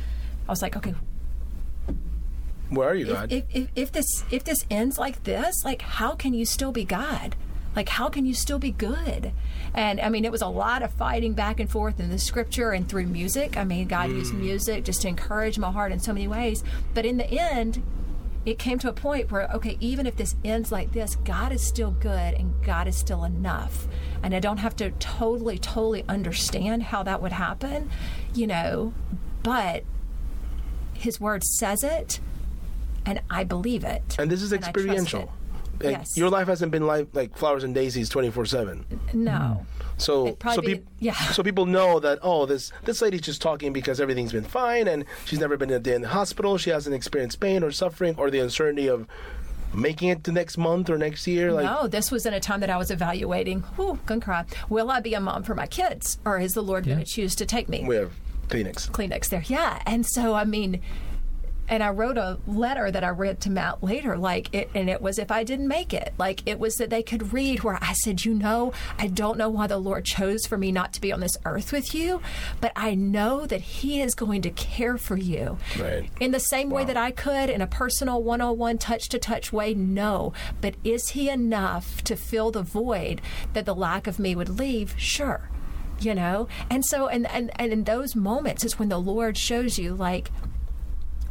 [0.49, 0.95] I was like, okay,
[2.69, 3.33] Where are you, God?
[3.33, 6.85] if, if, if this if this ends like this, like how can you still be
[6.85, 7.35] God?
[7.75, 9.33] Like how can you still be good?
[9.75, 12.71] And I mean, it was a lot of fighting back and forth in the scripture
[12.73, 13.57] and through music.
[13.57, 16.65] I mean, God used music just to encourage my heart in so many ways.
[16.95, 17.81] But in the end,
[18.47, 21.63] it came to a point where okay, even if this ends like this, God is
[21.63, 23.87] still good and God is still enough.
[24.23, 27.91] And I don't have to totally, totally understand how that would happen,
[28.35, 28.93] you know.
[29.43, 29.85] But
[30.95, 32.21] His Word says it,
[33.07, 34.17] and I believe it.
[34.19, 35.21] and this is experiential.
[35.21, 36.15] Like, Yes.
[36.19, 38.85] Your life hasn't been like like flowers and daisies twenty four seven.
[39.15, 39.65] No.
[40.01, 41.15] So so be- people yeah.
[41.15, 45.05] so people know that oh this this lady's just talking because everything's been fine and
[45.25, 46.59] she's never been a day in the hospital.
[46.59, 49.07] She hasn't experienced pain or suffering or the uncertainty of
[49.73, 51.53] making it to next month or next year.
[51.53, 53.61] Like no, this was in a time that I was evaluating.
[53.77, 54.45] Whew, gonna cry.
[54.69, 57.35] Will I be a mom for my kids, or is the Lord going to choose
[57.37, 57.85] to take me?
[57.85, 58.13] we have
[58.51, 58.91] Kleenex.
[58.91, 59.45] Kleenex there.
[59.47, 59.81] Yeah.
[59.87, 60.81] And so, I mean,
[61.71, 65.01] and I wrote a letter that I read to Matt later, like it, and it
[65.01, 67.95] was if I didn't make it, like it was that they could read where I
[67.95, 71.13] said, you know, I don't know why the Lord chose for me not to be
[71.13, 72.21] on this earth with you,
[72.61, 75.59] but I know that He is going to care for you.
[75.79, 76.11] Right.
[76.21, 79.19] In the same way that I could, in a personal one on one, touch to
[79.19, 80.33] touch way, no.
[80.61, 83.21] But is He enough to fill the void
[83.53, 84.95] that the lack of me would leave?
[84.99, 85.49] Sure.
[86.01, 89.79] you know and so and, and and in those moments is when the lord shows
[89.79, 90.31] you like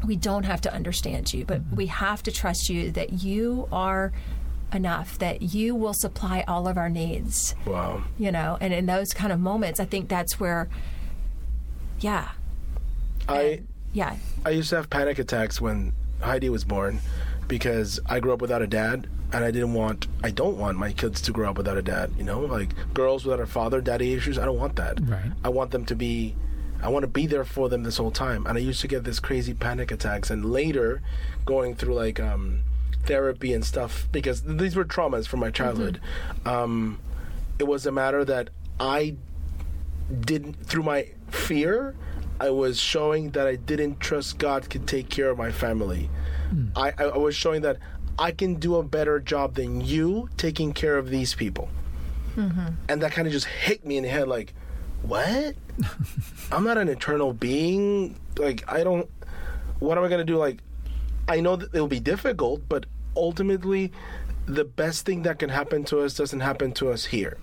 [0.05, 1.75] we don't have to understand you but mm-hmm.
[1.75, 4.11] we have to trust you that you are
[4.73, 8.03] enough that you will supply all of our needs Wow.
[8.17, 10.69] you know and in those kind of moments i think that's where
[11.99, 12.29] yeah
[13.27, 16.99] I And- yeah I used to have panic attacks when Heidi was born
[17.47, 20.91] because I grew up without a dad and I didn't want I don't want my
[20.93, 22.39] kids to grow up without a dad, you know?
[22.41, 24.99] Like girls without a father, daddy issues, I don't want that.
[25.01, 25.31] Right.
[25.43, 26.35] I want them to be
[26.81, 28.45] I want to be there for them this whole time.
[28.47, 31.01] And I used to get this crazy panic attacks and later
[31.45, 32.61] going through like um
[33.05, 35.99] therapy and stuff because these were traumas from my childhood.
[36.45, 36.99] Um
[37.57, 39.15] it was a matter that I
[40.21, 41.95] didn't through my fear
[42.39, 46.09] i was showing that i didn't trust god could take care of my family.
[46.75, 47.77] I, I I was showing that
[48.17, 51.69] i can do a better job than you taking care of these people.
[52.87, 54.53] And that kind of just hit me in the head like
[55.01, 55.55] what
[56.51, 59.09] i'm not an eternal being like i don't
[59.79, 60.59] what am i going to do like
[61.27, 62.85] i know that it'll be difficult but
[63.15, 63.91] ultimately
[64.45, 67.37] the best thing that can happen to us doesn't happen to us here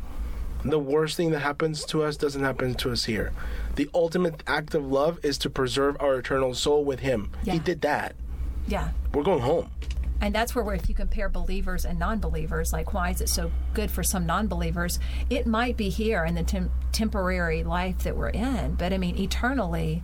[0.64, 3.32] the worst thing that happens to us doesn't happen to us here.
[3.76, 7.30] The ultimate act of love is to preserve our eternal soul with Him.
[7.44, 8.16] He did that.
[8.66, 9.70] yeah We're going home.
[10.20, 13.52] And that's where, if you compare believers and non believers, like why is it so
[13.74, 14.98] good for some non believers?
[15.28, 19.18] It might be here in the tem- temporary life that we're in, but I mean,
[19.18, 20.02] eternally,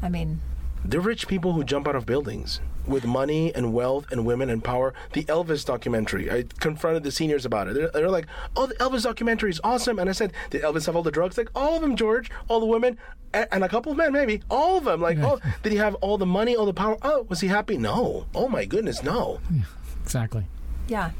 [0.00, 0.40] I mean,
[0.84, 4.62] The rich people who jump out of buildings with money and wealth and women and
[4.62, 4.94] power.
[5.12, 6.30] The Elvis documentary.
[6.30, 7.74] I confronted the seniors about it.
[7.74, 10.96] They're, they're like, "Oh, the Elvis documentary is awesome." And I said, "Did Elvis have
[10.96, 12.30] all the drugs?" Like, "All of them, George.
[12.48, 12.96] All the women,
[13.34, 14.42] and, and a couple of men, maybe.
[14.50, 15.00] All of them.
[15.00, 16.96] Like, oh, did he have all the money, all the power?
[17.02, 17.76] Oh, was he happy?
[17.78, 18.26] No.
[18.34, 19.40] Oh my goodness, no.
[19.52, 19.62] Yeah,
[20.02, 20.46] Exactly.
[20.88, 21.10] yeah.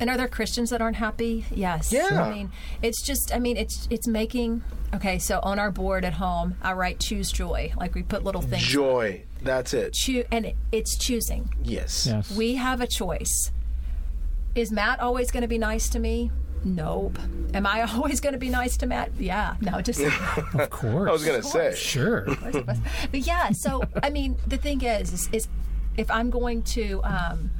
[0.00, 1.44] And are there Christians that aren't happy?
[1.52, 1.92] Yes.
[1.92, 2.24] Yeah.
[2.24, 2.50] I mean,
[2.82, 4.64] it's just, I mean, it's it's making.
[4.92, 8.42] Okay, so on our board at home, I write "choose joy." Like we put little
[8.42, 8.62] things.
[8.64, 9.22] Joy.
[9.44, 9.92] That's it.
[9.92, 11.52] Choo- and it- it's choosing.
[11.62, 12.06] Yes.
[12.06, 12.30] Yes.
[12.34, 13.52] We have a choice.
[14.54, 16.30] Is Matt always going to be nice to me?
[16.64, 17.18] Nope.
[17.52, 19.10] Am I always going to be nice to Matt?
[19.18, 19.56] Yeah.
[19.60, 20.00] No, just.
[20.54, 21.08] of course.
[21.08, 21.74] I was gonna say.
[21.74, 22.22] Sure.
[22.52, 22.78] but
[23.12, 25.48] yeah, so I mean, the thing is, is, is
[25.96, 27.50] if I'm going to um,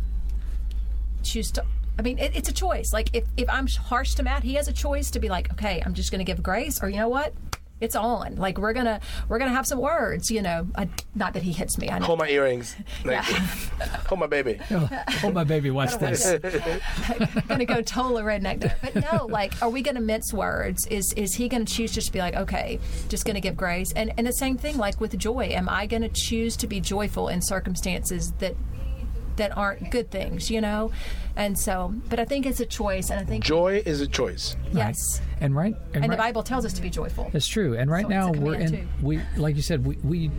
[1.22, 1.64] choose to,
[1.98, 2.92] I mean, it, it's a choice.
[2.92, 5.82] Like if if I'm harsh to Matt, he has a choice to be like, okay,
[5.84, 7.34] I'm just going to give grace, or you know what,
[7.80, 8.36] it's on.
[8.36, 10.66] Like we're gonna we're gonna have some words, you know.
[10.76, 11.90] I, not that he hits me.
[11.90, 12.06] I know.
[12.06, 12.76] Hold my earrings.
[13.04, 13.22] Yeah.
[14.06, 14.58] hold my baby.
[14.70, 16.24] oh, my baby, watch this.
[17.48, 18.76] gonna go total redneck there.
[18.80, 20.86] But no, like, are we gonna mince words?
[20.86, 23.92] Is is he gonna choose just to be like, okay, just gonna give grace?
[23.94, 27.28] And and the same thing, like with joy, am I gonna choose to be joyful
[27.28, 28.56] in circumstances that
[29.36, 30.92] that aren't good things, you know?
[31.36, 34.56] And so, but I think it's a choice, and I think Joy is a choice.
[34.72, 35.74] yes, And right.
[35.92, 37.30] and the right- Bible tells us to be joyful.
[37.34, 37.76] It's true.
[37.76, 38.86] And right So now we're in too.
[39.02, 40.30] we like you said we we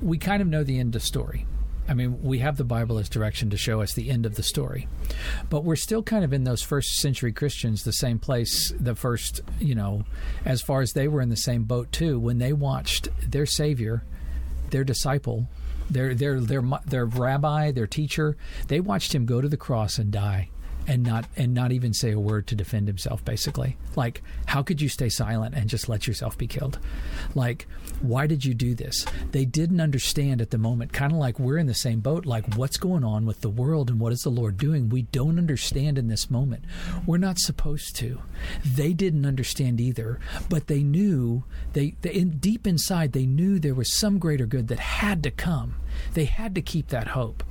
[0.00, 1.46] we kind of know the end of story.
[1.88, 4.42] I mean, we have the Bible as direction to show us the end of the
[4.42, 4.86] story.
[5.48, 9.40] But we're still kind of in those first century Christians the same place the first,
[9.58, 10.04] you know,
[10.44, 14.04] as far as they were in the same boat too when they watched their savior,
[14.70, 15.48] their disciple,
[15.90, 18.36] their their their their rabbi, their teacher,
[18.68, 20.50] they watched him go to the cross and die
[20.86, 23.76] and not and not even say a word to defend himself basically.
[23.94, 26.78] Like how could you stay silent and just let yourself be killed?
[27.34, 27.66] Like
[28.00, 29.04] why did you do this?
[29.32, 32.54] They didn't understand at the moment kind of like we're in the same boat like
[32.54, 34.88] what's going on with the world and what is the lord doing?
[34.88, 36.64] We don't understand in this moment.
[37.06, 38.20] We're not supposed to.
[38.64, 43.74] They didn't understand either but they knew they, they in, deep inside they knew there
[43.74, 45.76] was some greater good that had to come.
[46.14, 47.44] They had to keep that hope.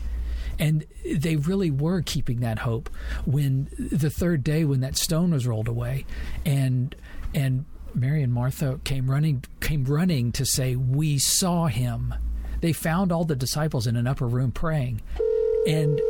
[0.59, 2.89] And they really were keeping that hope
[3.25, 6.05] when the third day when that stone was rolled away
[6.45, 6.95] and
[7.35, 12.13] and Mary and Martha came running came running to say we saw him.
[12.61, 15.01] They found all the disciples in an upper room praying.
[15.67, 16.01] And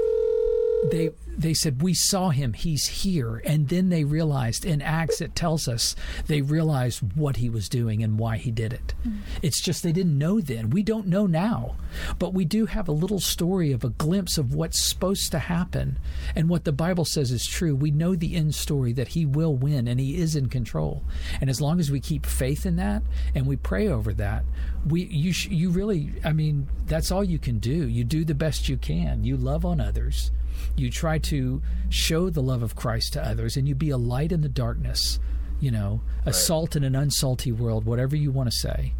[0.85, 2.53] they they said we saw him.
[2.53, 3.41] He's here.
[3.45, 5.95] And then they realized in acts it tells us
[6.25, 8.95] they realized what he was doing and why he did it.
[9.07, 9.19] Mm.
[9.43, 10.71] It's just they didn't know then.
[10.71, 11.75] We don't know now.
[12.17, 15.99] But we do have a little story of a glimpse of what's supposed to happen.
[16.35, 17.75] And what the bible says is true.
[17.75, 21.03] We know the end story that he will win and he is in control.
[21.39, 23.03] And as long as we keep faith in that
[23.35, 24.43] and we pray over that
[24.85, 27.87] we you sh- you really i mean that's all you can do.
[27.87, 29.23] You do the best you can.
[29.23, 30.31] You love on others
[30.75, 34.31] you try to show the love of Christ to others and you be a light
[34.31, 35.19] in the darkness,
[35.59, 38.93] you know, a salt in an unsalty world, whatever you want to say.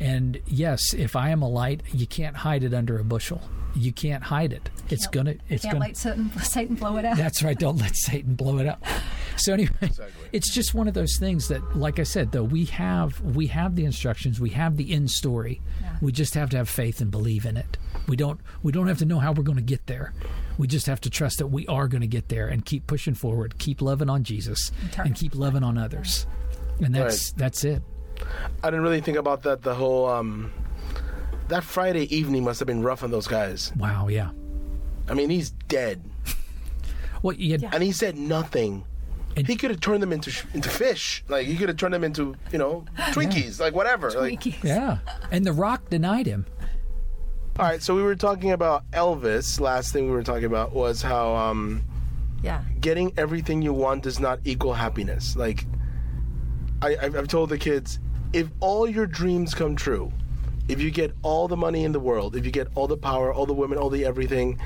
[0.00, 3.40] And yes, if I am a light, you can't hide it under a bushel.
[3.74, 4.70] You can't hide it.
[4.88, 5.34] It's Can't- gonna.
[5.48, 5.84] It's Can't gonna.
[5.86, 7.16] let Satan, Satan blow it out.
[7.16, 7.56] That's right.
[7.58, 8.82] Don't let Satan blow it up.
[9.36, 10.28] So anyway, Exactly.
[10.32, 13.76] it's just one of those things that, like I said, though we have we have
[13.76, 15.60] the instructions, we have the end story.
[15.82, 15.96] Yeah.
[16.00, 17.76] We just have to have faith and believe in it.
[18.08, 20.12] We don't we don't have to know how we're going to get there.
[20.58, 23.14] We just have to trust that we are going to get there and keep pushing
[23.14, 26.26] forward, keep loving on Jesus, turn and keep loving on others.
[26.82, 27.82] And that's that's it.
[28.62, 29.62] I didn't really think about that.
[29.62, 30.52] The whole um,
[31.48, 33.72] that Friday evening must have been rough on those guys.
[33.76, 34.30] Wow, yeah.
[35.08, 36.02] I mean, he's dead,
[37.22, 37.70] Well, had, Yeah.
[37.72, 38.84] and he said nothing.
[39.36, 41.22] And- he could have turned them into into fish.
[41.28, 44.10] Like he could have turned them into you know Twinkies, like whatever.
[44.10, 44.64] Like Twinkies.
[44.64, 44.98] yeah,
[45.30, 46.46] and The Rock denied him.
[47.58, 47.82] All right.
[47.82, 49.60] So we were talking about Elvis.
[49.60, 51.82] Last thing we were talking about was how um,
[52.42, 52.62] Yeah.
[52.80, 55.36] getting everything you want does not equal happiness.
[55.36, 55.66] Like
[56.82, 57.98] I, I've, I've told the kids,
[58.32, 60.12] if all your dreams come true,
[60.68, 63.32] if you get all the money in the world, if you get all the power,
[63.32, 64.60] all the women, all the everything,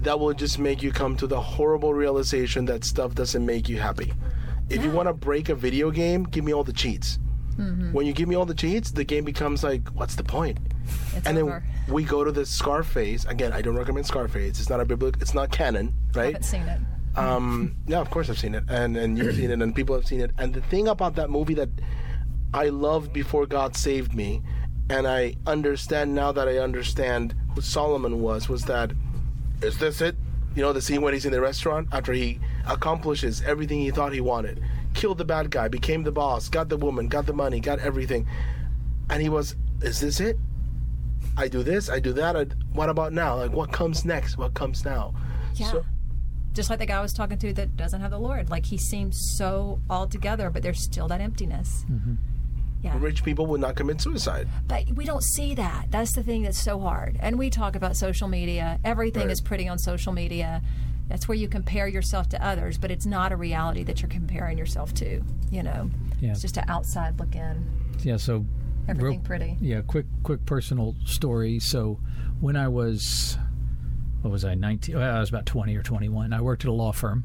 [0.00, 3.78] that will just make you come to the horrible realization that stuff doesn't make you
[3.78, 4.12] happy.
[4.68, 7.18] If you want to break a video game, give me all the cheats.
[7.92, 10.58] When you give me all the cheats, the game becomes like, what's the point?
[11.14, 11.62] It's and over.
[11.86, 13.24] then we go to the Scarface.
[13.24, 14.60] Again, I don't recommend Scarface.
[14.60, 15.20] It's not a biblical.
[15.20, 16.26] It's not canon, right?
[16.26, 16.80] haven't seen it.
[17.16, 20.06] Um, yeah, of course I've seen it, and and you've seen it, and people have
[20.06, 20.32] seen it.
[20.38, 21.70] And the thing about that movie that
[22.52, 24.42] I loved before God saved me,
[24.90, 28.92] and I understand now that I understand who Solomon was, was that
[29.62, 30.16] is this it?
[30.54, 34.12] You know, the scene when he's in the restaurant after he accomplishes everything he thought
[34.12, 34.62] he wanted,
[34.94, 38.26] killed the bad guy, became the boss, got the woman, got the money, got everything,
[39.10, 40.38] and he was, is this it?
[41.36, 42.36] I do this, I do that.
[42.36, 43.36] I, what about now?
[43.36, 44.38] Like, what comes next?
[44.38, 45.14] What comes now?
[45.54, 45.70] Yeah.
[45.70, 45.84] So-
[46.54, 48.48] Just like the guy I was talking to that doesn't have the Lord.
[48.50, 51.84] Like he seems so all together, but there's still that emptiness.
[51.90, 52.14] Mm-hmm.
[52.82, 52.94] Yeah.
[53.00, 54.46] rich people would not commit suicide.
[54.68, 55.86] But we don't see that.
[55.90, 57.16] That's the thing that's so hard.
[57.20, 58.78] And we talk about social media.
[58.84, 59.30] Everything Right.
[59.32, 60.62] is pretty on social media.
[61.08, 64.56] That's where you compare yourself to others, but it's not a reality that you're comparing
[64.56, 65.20] yourself to.
[65.50, 66.30] You know, Yeah.
[66.30, 67.66] it's just an outside look in.
[68.02, 68.44] Yeah, so
[68.88, 69.56] Everything real- pretty.
[69.60, 71.58] Yeah, quick quick personal story.
[71.58, 71.98] So
[72.40, 73.36] when I was
[74.22, 76.32] what was I 19 well, I was about 20 or 21.
[76.32, 77.24] I worked at a law firm.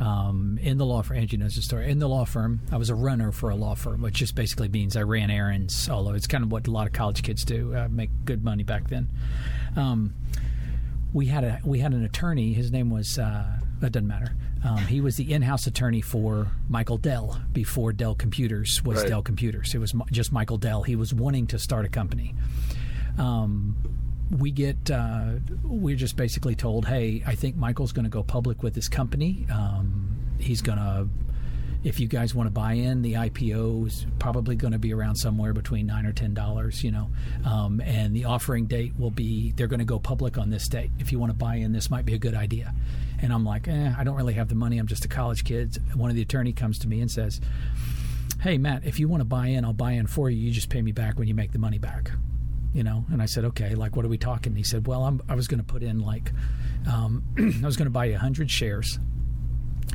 [0.00, 1.88] Um, in the law firm, Angie knows the story.
[1.88, 4.68] In the law firm, I was a runner for a law firm, which just basically
[4.68, 5.88] means I ran errands.
[5.88, 8.64] Although it's kind of what a lot of college kids do, uh, make good money
[8.64, 9.08] back then.
[9.76, 10.14] Um,
[11.12, 12.52] we had a we had an attorney.
[12.54, 13.46] His name was uh,
[13.84, 14.34] that doesn't matter.
[14.64, 19.08] Um, he was the in-house attorney for Michael Dell before Dell Computers was Right.
[19.08, 19.74] Dell Computers.
[19.74, 20.82] It was just Michael Dell.
[20.82, 22.34] He was wanting to start a company.
[23.18, 23.76] Um,
[24.38, 28.62] we get uh, we're just basically told, hey, I think Michael's going to go public
[28.62, 29.46] with his company.
[29.52, 31.08] Um, he's going to
[31.84, 35.16] if you guys want to buy in, the IPO is probably going to be around
[35.16, 37.10] somewhere between nine or ten dollars, you know,
[37.44, 40.90] um, and the offering date will be they're going to go public on this date.
[40.98, 42.74] If you want to buy in, this might be a good idea.
[43.20, 44.78] And I'm like, eh, I don't really have the money.
[44.78, 45.78] I'm just a college kid.
[45.94, 47.40] One of the attorney comes to me and says,
[48.40, 50.36] Hey Matt, if you want to buy in, I'll buy in for you.
[50.36, 52.10] You just pay me back when you make the money back.
[52.74, 53.76] You know, and I said, okay.
[53.76, 54.56] Like, what are we talking?
[54.56, 56.32] He said, well, I'm, I was going to put in like,
[56.92, 57.22] um,
[57.62, 58.98] I was going to buy you hundred shares,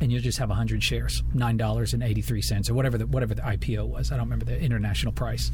[0.00, 3.34] and you'll just have 100 shares, nine dollars and 83 cents, or whatever the whatever
[3.34, 4.10] the IPO was.
[4.10, 5.52] I don't remember the international price,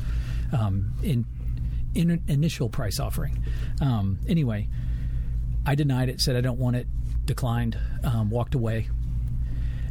[0.56, 1.26] um, in,
[1.94, 3.42] in initial price offering.
[3.80, 4.68] Um, anyway,
[5.66, 6.86] I denied it, said I don't want it,
[7.26, 8.88] declined, um, walked away.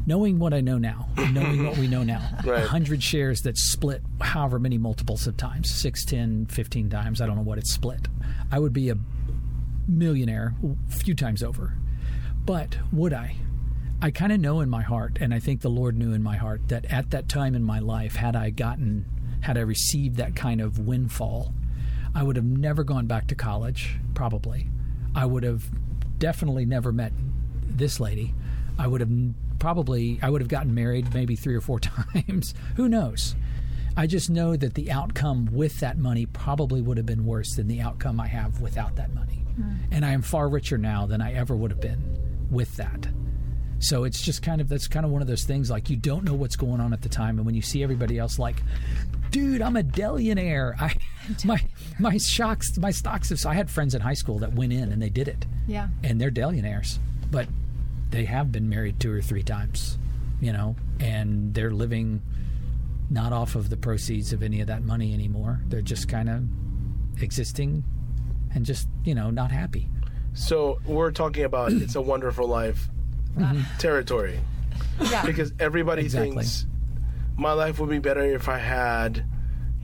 [0.07, 2.59] Knowing what I know now, knowing what we know now, Right.
[2.59, 7.35] 100 shares that split however many multiples of times, 6, 10, 15 times, I don't
[7.35, 8.07] know what it's split.
[8.51, 8.97] I would be a
[9.87, 11.73] millionaire a few times over.
[12.45, 13.35] But would I?
[14.01, 16.37] I kind of know in my heart, and I think the Lord knew in my
[16.37, 19.05] heart that at that time in my life, had I gotten,
[19.41, 21.53] had I received that kind of windfall,
[22.13, 24.69] I would have never gone back to college, probably.
[25.15, 25.65] I would have
[26.19, 27.13] definitely never met
[27.67, 28.33] this lady.
[28.77, 29.11] I would have
[29.59, 31.79] probably, I would have gotten married maybe three or four
[32.15, 32.53] times.
[32.75, 33.35] Who knows?
[33.97, 37.67] I just know that the outcome with that money probably would have been worse than
[37.67, 39.45] the outcome I have without that money.
[39.55, 39.75] Hmm.
[39.91, 42.17] And I am far richer now than I ever would have been
[42.51, 43.07] with that.
[43.79, 46.23] So it's just kind of that's kind of one of those things like you don't
[46.23, 48.63] know what's going on at the time, and when you see everybody else like,
[49.31, 50.75] dude, I'm a dellionaire.
[50.79, 50.95] I
[51.45, 51.61] my
[51.99, 53.45] my shocks my stocks have.
[53.45, 55.87] I had friends in high school that went in and they did it, Yeah.
[56.03, 56.99] and they're billionaires,
[57.31, 57.47] but
[58.11, 59.97] they have been married two or three times,
[60.39, 62.21] you know, and they're living
[63.09, 65.61] not off of the proceeds of any of that money anymore.
[65.67, 66.43] They're just kind of
[67.21, 67.83] existing
[68.53, 69.87] and just you know not happy.
[70.33, 72.89] So we're talking about it's a wonderful life
[73.37, 73.61] mm-hmm.
[73.79, 74.39] territory
[75.01, 75.25] Yeah.
[75.25, 76.31] because everybody Exactly.
[76.31, 76.65] thinks
[77.37, 79.25] my life would be better if I had,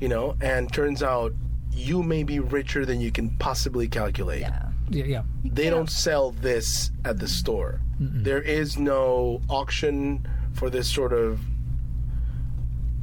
[0.01, 1.31] you know, and turns out
[1.71, 4.41] you may be richer than you can possibly calculate.
[4.41, 4.67] yeah.
[4.89, 5.23] Yeah, yeah.
[5.45, 7.79] They don't sell this at the store.
[7.97, 11.39] There is no auction for this sort of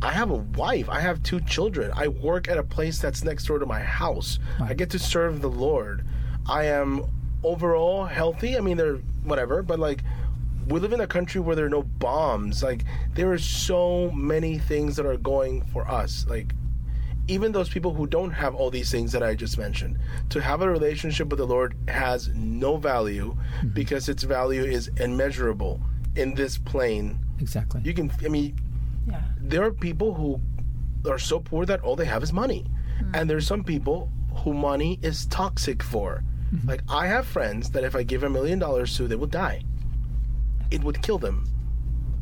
[0.02, 0.88] I have a wife.
[0.88, 1.90] I have two children.
[1.94, 4.38] I work at a place that's next door to my house.
[4.60, 6.04] I get to serve the Lord.
[6.46, 7.04] I am
[7.42, 8.56] overall healthy.
[8.56, 10.02] I mean, they're whatever, but like,
[10.68, 12.62] we live in a country where there are no bombs.
[12.62, 12.84] Like,
[13.14, 16.26] there are so many things that are going for us.
[16.28, 16.52] Like,
[17.28, 19.98] even those people who don't have all these things that I just mentioned,
[20.30, 23.68] to have a relationship with the Lord has no value mm-hmm.
[23.68, 25.80] because its value is immeasurable
[26.16, 27.18] in this plane.
[27.40, 27.82] Exactly.
[27.84, 28.58] You can, I mean,
[29.06, 29.22] Yeah.
[29.40, 30.40] there are people who
[31.08, 32.64] are so poor that all they have is money.
[33.00, 33.14] Mm-hmm.
[33.14, 36.24] And there's some people who money is toxic for.
[36.52, 36.68] Mm-hmm.
[36.68, 39.62] Like I have friends that if I give a million dollars to, they will die.
[40.70, 41.44] It would kill them.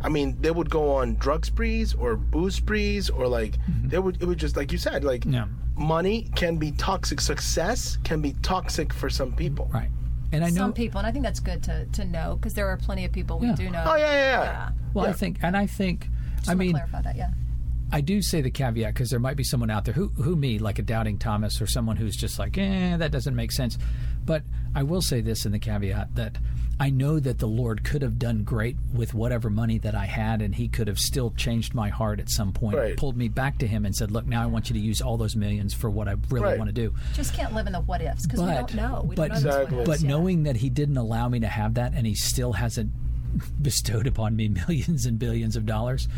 [0.03, 4.23] I mean, they would go on drug sprees or booze sprees or like they would
[4.23, 5.47] it would just like you said, like Yeah.
[5.77, 7.21] money can be toxic.
[7.21, 9.71] Success can be toxic for some people.
[9.73, 9.91] Right.
[10.33, 10.57] And I know.
[10.57, 13.13] Some people, and I think that's good to, to know because there are plenty of
[13.13, 13.55] people we Yeah.
[13.55, 13.85] do know.
[13.87, 14.43] Oh yeah, yeah, yeah.
[14.45, 14.71] Yeah.
[14.93, 17.17] well, I think, and I think, Just I wanna mean, clarify that.
[17.17, 17.31] Yeah.
[17.93, 20.59] I do say the caveat because there might be someone out there who, who me,
[20.59, 23.79] like a doubting Thomas or someone who's just like, eh, that doesn't make sense.
[24.25, 24.43] But
[24.75, 26.37] I will say this in the caveat that
[26.79, 30.43] I know that the Lord could have done great with whatever money that I had,
[30.43, 32.97] and He could have still changed my heart at some point, Right.
[32.97, 35.17] pulled me back to Him, and said, "Look, now I want you to use all
[35.17, 36.59] those millions for what I really Right.
[36.59, 39.07] want to do." Just can't live in the what ifs because we don't know.
[39.09, 39.85] We but- don't know Exactly.
[39.87, 40.09] But yet.
[40.09, 42.91] knowing that He didn't allow me to have that, and He still hasn't
[43.63, 46.09] bestowed upon me millions and billions of dollars,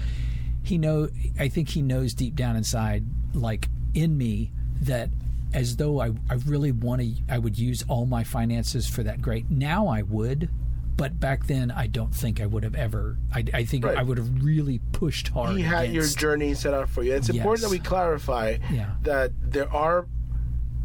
[0.63, 1.09] he know.
[1.39, 4.51] I think He knows deep down inside, like in me,
[4.83, 5.11] that
[5.55, 9.20] as though I, I really want to, I would use all my finances for that
[9.22, 9.51] great.
[9.51, 10.49] Now I would.
[10.96, 13.18] But back then, I don't think I would have ever.
[13.32, 13.96] I, I think Right.
[13.96, 15.57] I would have really pushed hard.
[15.57, 17.14] he had your journey set out for you.
[17.14, 18.90] It's important that we clarify Yeah.
[19.03, 20.07] that there are.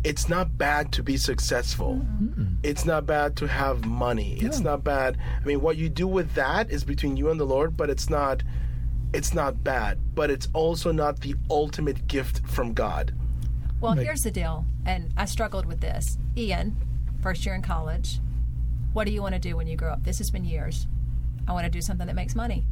[0.04, 2.06] It's not bad to be successful.
[2.62, 4.38] It's not bad to have money.
[4.40, 5.18] It's not bad.
[5.42, 8.10] I mean, what you do with that is between you and the Lord, but it's
[8.10, 8.44] not.
[9.14, 13.16] It's not bad, but it's also not the ultimate gift from God.
[13.84, 16.18] Well, here's the deal, and I struggled with this.
[16.38, 16.78] Ian,
[17.22, 18.22] first year in college,
[18.94, 20.06] what do you want to do when you grow up?
[20.06, 20.88] This has been years.
[21.50, 22.66] I want to do something that makes money.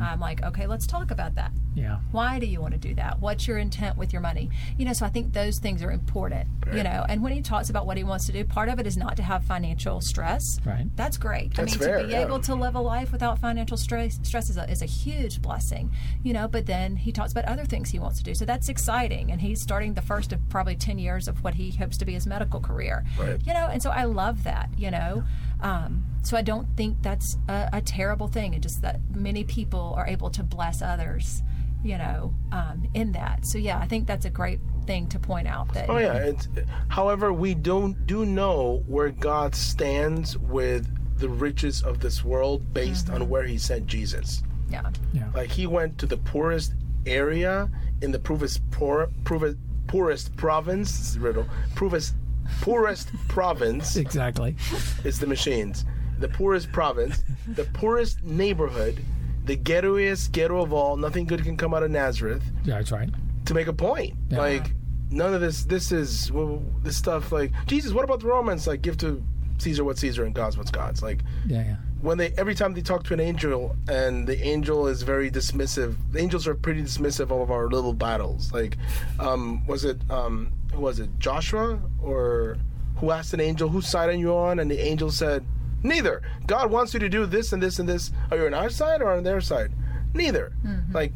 [0.00, 1.52] I'm like, okay, let's talk about that.
[1.74, 1.98] Yeah.
[2.10, 3.20] Why do you want to do that?
[3.20, 4.50] What's your intent with your money?
[4.76, 7.04] You know, so I think those things are important, you know.
[7.08, 9.16] And when he talks about what he wants to do, part of it is not
[9.16, 10.58] to have financial stress.
[10.66, 10.86] Right.
[10.96, 11.54] That's great.
[11.54, 12.22] That's I mean, fair, to be yeah.
[12.22, 15.90] able to live a life without financial stress, stress is a, is a huge blessing,
[16.22, 16.46] you know.
[16.46, 18.34] But then he talks about other things he wants to do.
[18.34, 19.32] So that's exciting.
[19.32, 22.12] And he's starting the first of probably 10 years of what he hopes to be
[22.12, 23.40] his medical career, Right.
[23.46, 23.68] you know.
[23.68, 25.24] And so I love that, you know.
[25.62, 28.54] Um, so I don't think that's a, a terrible thing.
[28.54, 31.42] And just that many people are able to bless others,
[31.82, 33.46] you know, um, in that.
[33.46, 35.72] So yeah, I think that's a great thing to point out.
[35.74, 36.14] That Oh yeah.
[36.14, 36.48] It's,
[36.88, 40.86] however, we don't do know where God stands with
[41.18, 44.42] the riches of this world based on where He sent Jesus.
[44.68, 45.28] yeah, Yeah.
[45.34, 46.74] Like he went to the poorest
[47.06, 49.56] area in the poorest poor, poorest,
[49.86, 50.98] poorest province.
[50.98, 51.46] This is a riddle.
[51.76, 52.14] Poorest,
[52.60, 54.56] poorest province Exactly.
[55.04, 55.84] is the machines.
[56.18, 59.00] The poorest province, the poorest neighborhood,
[59.44, 60.96] the ghettoiest ghetto of all.
[60.96, 62.42] Nothing good can come out of Nazareth.
[62.64, 63.10] Yeah, that's right.
[63.46, 64.38] To make a point, Yeah.
[64.38, 64.70] like
[65.10, 65.64] none of this.
[65.64, 67.32] This is well, this stuff.
[67.32, 68.66] Like Jesus, what about the Romans?
[68.68, 69.22] Like give to
[69.58, 71.02] Caesar what Caesar and God's what's God's.
[71.02, 71.76] Like Yeah, yeah.
[72.02, 75.94] When they every time they talk to an angel and the angel is very dismissive
[76.10, 78.52] the angels are pretty dismissive of our little battles.
[78.52, 78.76] Like
[79.18, 81.80] um was it um who was it joshua?
[82.02, 82.58] Or
[82.96, 84.58] who asked an angel whose side are you on?
[84.58, 85.46] And the angel said
[85.82, 86.22] neither.
[86.46, 88.10] God wants you to do this and this and this.
[88.30, 89.72] Are you on our side or on their side?
[90.14, 90.52] Neither.
[90.92, 91.12] Like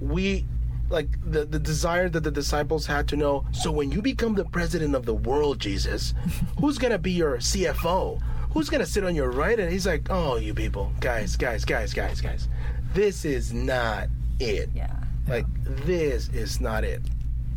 [0.00, 0.46] we
[0.88, 4.44] like the, the desire that the disciples had to know so when you become the
[4.46, 6.14] president of the world jesus
[6.58, 8.20] who's gonna be your cfo
[8.50, 11.94] who's gonna sit on your right and he's like oh you people guys guys guys
[11.94, 12.48] guys guys
[12.94, 14.94] this is not it yeah.
[15.28, 17.00] like this is not it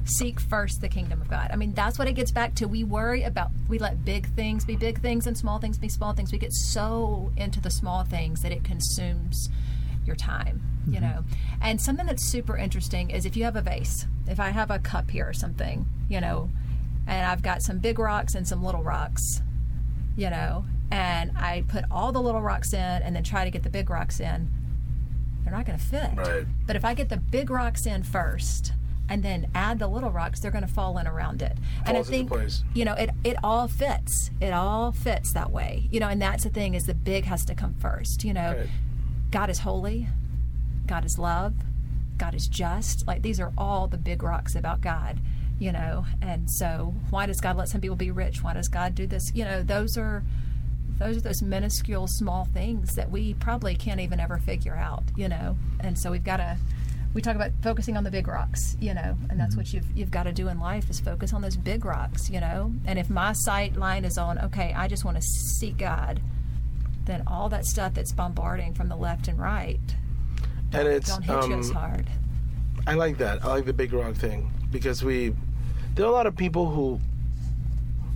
[0.05, 1.49] seek first the kingdom of God.
[1.51, 2.67] I mean, that's what it gets back to.
[2.67, 6.13] We worry about, we let big things be big things and small things be small
[6.13, 6.31] things.
[6.31, 9.49] We get so into the small things that it consumes
[10.05, 11.03] your time, you mm-hmm.
[11.03, 11.23] know.
[11.61, 14.79] And something that's super interesting is if you have a vase, if I have a
[14.79, 16.49] cup here or something, you know,
[17.07, 19.41] and I've got some big rocks and some little rocks,
[20.15, 23.63] you know, and I put all the little rocks in and then try to get
[23.63, 24.49] the big rocks in,
[25.43, 26.09] they're not going to fit.
[26.15, 26.45] Right.
[26.65, 28.73] But if I get the big rocks in first
[29.09, 31.57] and then add the little rocks, they're going to fall in around it.
[31.85, 32.63] and I think place.
[32.73, 34.31] you know it it all fits.
[34.39, 35.87] It all fits that way.
[35.91, 38.23] You know, and that's the thing is the big has to come first.
[38.23, 38.69] You know, Right.
[39.31, 40.07] God is holy,
[40.87, 41.53] God is love,
[42.17, 43.05] God is just.
[43.07, 45.19] Like these are all the big rocks about God.
[45.59, 48.41] You know, and so why does God let some people be rich?
[48.43, 49.31] Why does God do this?
[49.35, 50.23] You know, those are
[51.03, 55.27] those are those minuscule small things that we probably can't even ever figure out, you
[55.27, 55.57] know.
[55.79, 56.57] And so we've got to
[57.13, 60.11] we talk about focusing on the big rocks, you know, and that's what you've you've
[60.11, 62.71] got to do in life is focus on those big rocks, you know.
[62.85, 66.21] And if my sight line is on, okay, I just want to see God,
[67.05, 69.79] then all that stuff that's bombarding from the left and right
[70.73, 72.09] and it's don't hit you as um, hard.
[72.87, 73.43] I like that.
[73.43, 75.33] I like the big rock thing because we
[75.95, 76.99] there are a lot of people who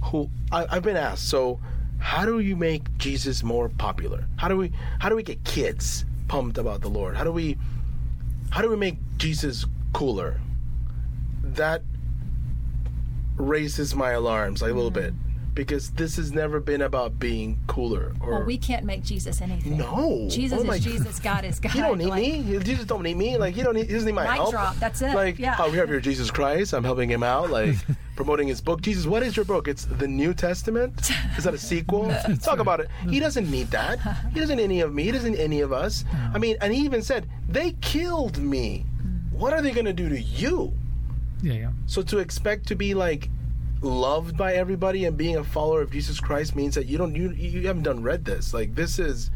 [0.06, 1.30] who I, I've been asked.
[1.30, 1.60] So,
[2.00, 4.28] how do you make Jesus more popular?
[4.38, 7.16] How do we how do we get kids pumped about the Lord?
[7.16, 7.58] How do we
[8.50, 10.40] how do we make Jesus cooler?
[11.44, 11.82] That
[13.36, 15.16] raises my alarms like, a little mm-hmm.
[15.16, 15.27] bit
[15.58, 19.76] because this has never been about being cooler or Well, we can't make Jesus anything.
[19.78, 20.28] No.
[20.30, 21.20] Jesus Oh is Jesus.
[21.20, 21.72] God is God.
[21.72, 22.60] He don't need Like, me.
[22.60, 23.38] Jesus don't need me.
[23.38, 23.88] Like he don't need.
[23.88, 24.52] He doesn't need my Mic help.
[24.52, 25.16] drop, that's it.
[25.16, 25.56] Like, Yeah.
[25.60, 26.74] oh, we have your Jesus Christ.
[26.74, 27.50] I'm helping him out.
[27.50, 27.76] Like
[28.16, 28.82] promoting his book.
[28.82, 29.68] Jesus, what is your book?
[29.68, 31.10] It's the New Testament.
[31.38, 32.14] Is that a sequel?
[32.44, 32.90] Talk about it.
[33.10, 34.00] He doesn't need that.
[34.34, 35.04] He doesn't need any of me.
[35.04, 36.06] He doesn't need any of us.
[36.34, 38.86] I mean, and he even said they killed me.
[39.02, 39.32] Mm.
[39.34, 40.72] What are they going to do to you?
[41.42, 41.72] Yeah, yeah.
[41.88, 43.30] So to expect to be like
[43.82, 47.32] loved by everybody and being a follower of Jesus Christ means that you don't you
[47.32, 48.54] you haven't done read this.
[48.54, 49.30] Like this is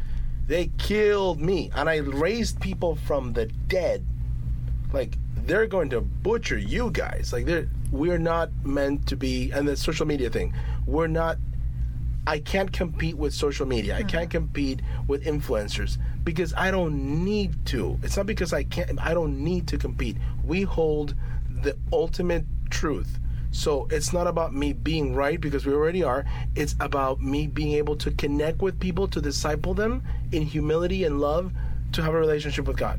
[0.46, 4.04] they killed me and I raised people from the dead.
[4.92, 7.32] Like they're going to butcher you guys.
[7.32, 10.54] Like they're we're not meant to be and the social media thing.
[10.86, 11.38] We're not
[12.26, 13.96] I can't compete with social media.
[13.96, 14.08] I hmm.
[14.08, 17.98] can't compete with influencers because I don't need to.
[18.02, 20.16] It's not because I can't I don't need to compete.
[20.44, 21.14] We hold
[21.62, 23.18] the ultimate truth.
[23.52, 26.24] So it's not about me being right because we already are.
[26.56, 31.20] It's about me being able to connect with people, to disciple them in humility and
[31.20, 31.52] love,
[31.92, 32.98] to have a relationship with God.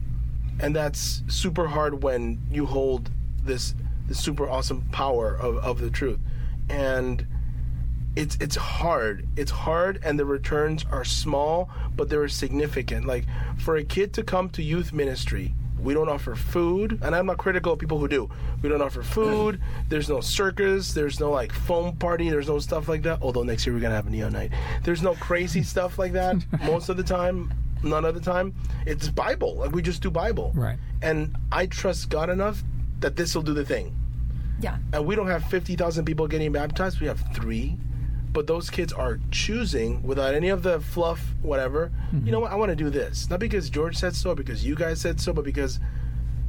[0.60, 3.10] And that's super hard when you hold
[3.44, 3.74] this
[4.08, 6.20] this super awesome power of, of the truth.
[6.70, 7.26] And
[8.16, 9.28] it's it's hard.
[9.36, 13.08] It's hard, and the returns are small, but they're significant.
[13.08, 13.26] Like
[13.58, 17.38] for a kid to come to youth ministry, we don't offer food, and I'm not
[17.38, 18.30] critical of people who do.
[18.62, 19.62] We don't offer food.
[19.90, 20.94] There's no circus.
[20.94, 22.30] There's no like foam party.
[22.30, 23.20] There's no stuff like that.
[23.22, 24.52] Although next year we're gonna have a neon night.
[24.84, 26.38] There's no crazy stuff like that.
[26.64, 27.54] Most of the time,
[27.84, 28.54] none of the time,
[28.86, 29.56] it's Bible.
[29.56, 30.52] Like we just do Bible.
[30.56, 30.78] Right.
[31.02, 32.64] And I trust God enough
[33.02, 33.94] that this will do the thing
[34.62, 34.78] Yeah.
[34.94, 37.02] and we don't have 50,000 people getting baptized.
[37.02, 37.76] We have three.
[38.34, 41.92] But those kids are choosing without any of the fluff, whatever.
[42.12, 42.42] You know mm-hmm.
[42.42, 42.52] what?
[42.52, 43.30] I want to do this.
[43.30, 45.80] Not because George said so, because you guys said so, but because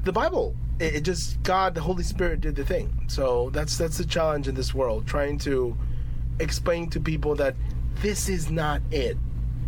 [0.05, 0.57] the Bible.
[0.81, 3.05] It, it just God, the Holy Spirit, did the thing.
[3.09, 5.77] So that's that's the challenge in this world, trying to
[6.41, 7.55] explain to people that
[7.97, 9.17] this is not it.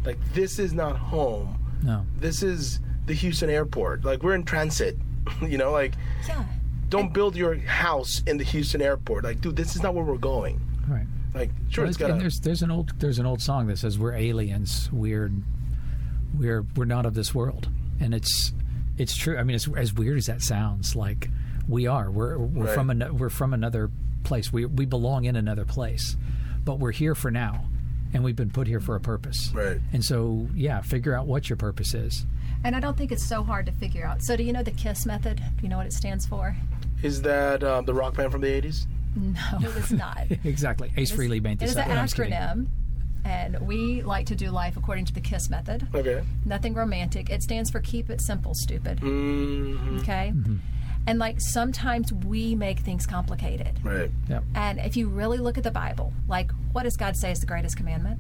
[0.04, 1.58] Like this is not home.
[1.82, 2.06] No.
[2.18, 4.04] This is the Houston airport.
[4.04, 4.96] Like we're in transit.
[5.42, 5.94] you know, like
[6.26, 6.44] Yeah.
[6.88, 9.24] don't build your house in the Houston airport.
[9.24, 10.60] Like, dude, this is not where we're going.
[10.88, 11.06] Right.
[11.34, 13.78] Like, sure, Well, it's and got there's there's an old there's an old song that
[13.78, 14.88] says we're aliens.
[14.92, 15.30] We're
[16.38, 17.68] we're we're not of this world,
[18.00, 18.52] and it's
[18.98, 19.36] it's true.
[19.36, 21.28] I mean, it's, as weird as that sounds, like
[21.68, 22.10] we are.
[22.10, 22.74] We're we're Right.
[22.74, 23.90] from an, we're from another
[24.24, 24.52] place.
[24.52, 26.16] We we belong in another place,
[26.64, 27.66] but we're here for now,
[28.14, 29.50] and we've been put here for a purpose.
[29.54, 29.78] Right.
[29.92, 32.24] And so, yeah, figure out what your purpose is.
[32.64, 34.22] And I don't think it's so hard to figure out.
[34.22, 35.36] So, do you know the KISS method?
[35.36, 36.56] Do you know what it stands for?
[37.02, 38.86] Is that um, the rock band from the '80s?
[39.16, 40.26] No, it is not.
[40.44, 40.92] exactly.
[40.96, 41.86] Ace Frehley made this is up.
[41.86, 42.32] an No, I'm just kidding.
[42.32, 42.66] acronym,
[43.24, 45.88] and we like to do life according to the KISS method.
[45.94, 46.22] Okay.
[46.44, 47.30] Nothing romantic.
[47.30, 49.00] It stands for Keep It Simple, Stupid.
[49.00, 50.32] hmm Okay?
[51.08, 53.78] And like sometimes we make things complicated.
[53.82, 54.10] Right.
[54.28, 54.44] Yep.
[54.54, 57.46] And if you really look at the Bible, like what does God say is the
[57.46, 58.18] greatest commandment?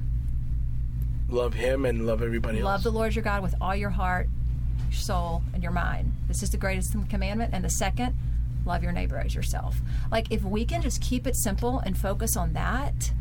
[1.28, 2.84] Love Him and love everybody Love else.
[2.84, 4.28] Love the Lord your God with all your heart,
[4.84, 6.12] your soul, and your mind.
[6.28, 7.52] This is the greatest commandment.
[7.52, 8.16] And the second,
[8.66, 9.80] love your neighbor as yourself.
[10.10, 13.12] Like if we can just keep it simple and focus on that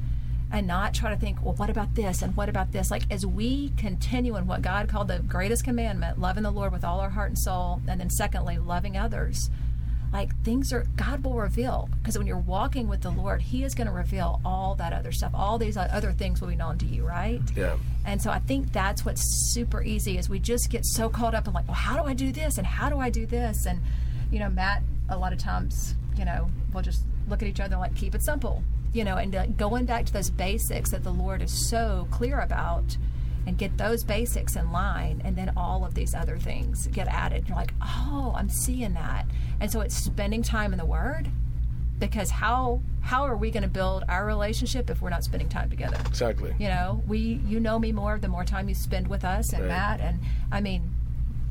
[0.52, 2.91] and not try to think, well, what about this and what about this?
[2.91, 6.84] Like as we continue in what God called the greatest commandment, loving the Lord with
[6.84, 9.50] all our heart and soul, and then secondly, loving others.
[10.14, 13.76] Like things are, God will reveal because when you're walking with the Lord, He is
[13.76, 15.32] going to reveal all that other stuff.
[15.34, 17.41] All these other things will be known to you, right?
[17.54, 17.76] Yeah.
[18.06, 21.48] And so I think that's what's super easy is we just get so caught up
[21.48, 23.66] in like, well, how do I do this and how do I do this?
[23.66, 23.82] And
[24.32, 27.78] you know, Matt, a lot of times, you know, we'll just look at each other
[27.78, 31.12] like, keep it simple, you know, and uh, going back to those basics that the
[31.12, 32.97] Lord is so clear about,
[33.47, 37.47] and get those basics in line, and then all of these other things get added.
[37.47, 39.28] You're like, oh, I'm seeing that,
[39.60, 41.30] and so it's spending time in the Word.
[41.99, 45.70] Because how how are we going to build our relationship if we're not spending time
[45.70, 45.97] together?
[46.08, 46.53] Exactly.
[46.58, 49.62] You know, we you know me more the more time you spend with us and
[49.62, 49.70] Right.
[49.70, 50.20] Matt and
[50.51, 50.95] I mean,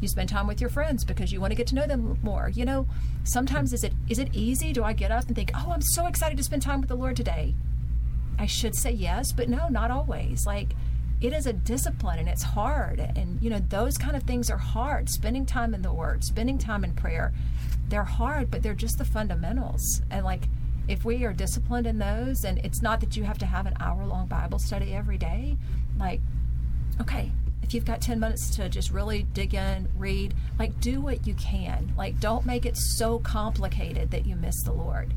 [0.05, 2.49] you spend time with your friends because you want to get to know them more.
[2.49, 2.87] You know,
[3.25, 4.73] sometimes is it is it easy?
[4.73, 6.95] Do I get up and think, "Oh, I'm so excited to spend time with the
[6.95, 7.55] Lord today"?
[8.39, 10.47] I should say yes, but no, not always.
[10.47, 10.75] Like
[11.21, 13.01] it is a discipline and it's hard.
[13.01, 15.09] And, you know, those kind of things are hard.
[15.09, 17.33] Spending time in the Word, spending time in prayer,
[17.89, 20.03] they're hard, but they're just the fundamentals.
[20.11, 20.49] And, like,
[20.87, 23.75] if we are disciplined in those, and it's not that you have to have an
[23.81, 25.57] hour long Bible study every day,
[25.99, 26.21] like,
[27.01, 27.33] okay,
[27.65, 31.33] if you've got 10 minutes to just really dig in, read, like do what you
[31.35, 31.93] can.
[31.97, 35.15] Like don't make it so complicated that you miss the Lord.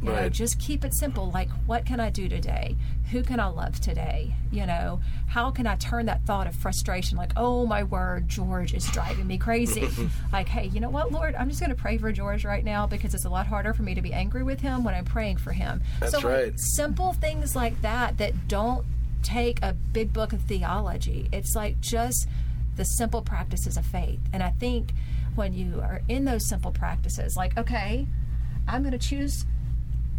[0.00, 0.32] You know, Right.
[0.32, 1.30] just keep it simple.
[1.30, 2.74] Like, what can I do today?
[3.12, 4.34] Who can I love today?
[4.50, 8.74] You know, how can I turn that thought of frustration, like, oh my word, George
[8.74, 9.88] is driving me crazy?
[10.32, 12.84] like, hey, you know what, Lord, I'm just going to pray for George right now
[12.84, 15.36] because it's a lot harder for me to be angry with him when I'm praying
[15.36, 15.82] for him.
[16.00, 16.58] That's so, like, right.
[16.58, 18.84] simple things like that that don't
[19.22, 21.28] take a big book of theology.
[21.32, 22.28] It's like just
[22.76, 24.20] the simple practices of faith.
[24.32, 24.92] And I think
[25.34, 28.06] when you are in those simple practices, like, okay,
[28.68, 29.44] I'm going to choose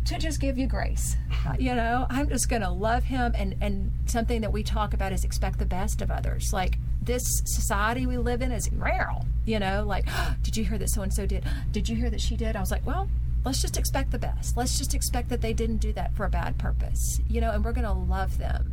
[0.06, 1.16] to just give you grace.
[1.60, 3.34] You know, I'm just going to love him.
[3.36, 6.54] And, and something that we talk about is expect the best of others.
[6.54, 9.12] Like, this society we live in is rare.
[9.43, 10.06] You know, like,
[10.43, 11.43] did you hear that so and so did?
[11.74, 12.56] Did you hear that she did?
[12.56, 13.10] I was like, well,
[13.43, 14.56] let's just expect the best.
[14.56, 17.20] Let's just expect that they didn't do that for a bad purpose.
[17.28, 18.72] You know, and we're going to love them.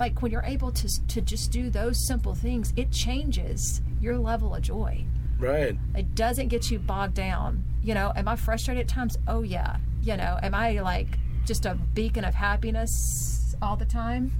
[0.00, 4.54] Like, when you're able to, to just do those simple things, it changes your level
[4.54, 5.04] of joy.
[5.38, 5.76] Right.
[5.94, 7.62] It doesn't get you bogged down.
[7.82, 9.18] You know, am I frustrated at times?
[9.28, 9.76] Oh, yeah.
[10.02, 14.32] You know, am I like just a beacon of happiness all the time?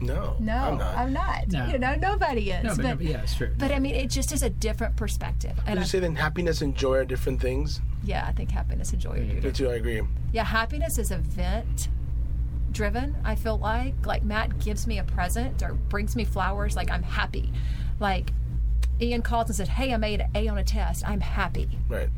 [0.00, 0.36] No.
[0.38, 0.96] No, I'm not.
[0.96, 1.48] I'm not.
[1.48, 1.66] No.
[1.66, 2.62] You know, nobody is.
[2.62, 3.50] No, but, but, no, yeah, it's true.
[3.58, 5.58] but I mean, it just is a different perspective.
[5.66, 7.80] And Would I, you say then happiness and joy are different things?
[8.04, 9.44] yeah, I think happiness and joy are different.
[9.44, 10.02] Me too, I agree.
[10.32, 11.88] Yeah, happiness is event
[12.76, 14.06] driven, I feel like.
[14.06, 17.50] Like Matt gives me a present or brings me flowers, like I'm happy.
[17.98, 18.32] Like
[19.00, 21.02] Ian calls and said, Hey, I made an A on a test.
[21.08, 21.68] I'm happy.
[21.88, 22.10] Right.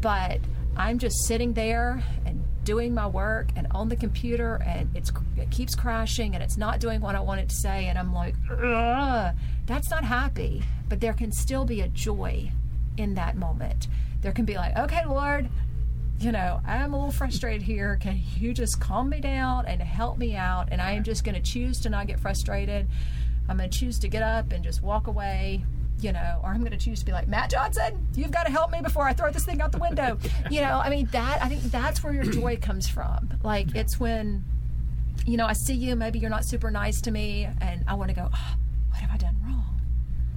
[0.00, 0.38] But
[0.76, 5.50] I'm just sitting there and doing my work and on the computer and it's it
[5.50, 8.36] keeps crashing and it's not doing what I want it to say and I'm like,
[8.50, 9.34] Ugh.
[9.66, 10.62] that's not happy.
[10.88, 12.52] But there can still be a joy
[12.96, 13.88] in that moment.
[14.20, 15.48] There can be like, okay, Lord,
[16.20, 17.96] you know, I'm a little frustrated here.
[17.96, 20.68] Can you just calm me down and help me out?
[20.70, 22.86] And I am just going to choose to not get frustrated.
[23.48, 25.64] I'm going to choose to get up and just walk away,
[25.98, 28.52] you know, or I'm going to choose to be like, Matt Johnson, you've got to
[28.52, 30.18] help me before I throw this thing out the window.
[30.50, 33.30] you know, I mean, that, I think that's where your joy comes from.
[33.42, 34.44] Like, it's when,
[35.24, 38.10] you know, I see you, maybe you're not super nice to me, and I want
[38.10, 38.54] to go, oh,
[38.90, 39.80] what have I done wrong?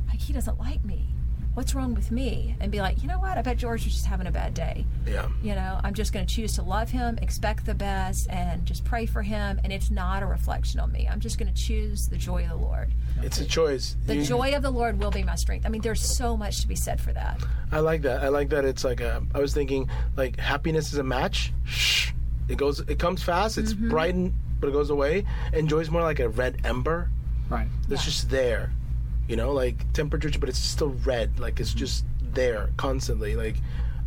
[0.07, 1.12] Like, he doesn't like me.
[1.53, 2.55] What's wrong with me?
[2.59, 3.37] And be like, you know what?
[3.37, 4.85] I bet George is just having a bad day.
[5.05, 5.27] Yeah.
[5.43, 8.83] You know, I'm just going to choose to love him, expect the best, and just
[8.83, 9.61] pray for him.
[9.63, 11.07] And it's not a reflection on me.
[11.07, 12.91] I'm just going to choose the joy of the Lord.
[13.21, 13.95] It's a choice.
[14.07, 15.67] The You- joy of the Lord will be my strength.
[15.67, 17.39] I mean, there's so much to be said for that.
[17.71, 18.23] I like that.
[18.23, 18.65] I like that.
[18.65, 21.53] It's like a, I was thinking like happiness is a match.
[21.65, 22.09] Shh.
[22.49, 22.79] It goes.
[22.79, 23.57] It comes fast.
[23.59, 23.89] It's Mm-hmm.
[23.89, 25.23] bright, and, but it goes away.
[25.53, 27.09] And joy's more like a red ember.
[27.49, 27.67] right.
[27.89, 28.71] It's just there.
[29.27, 31.39] You know, like temperature, but it's still red.
[31.39, 33.35] Like it's just there constantly.
[33.35, 33.55] Like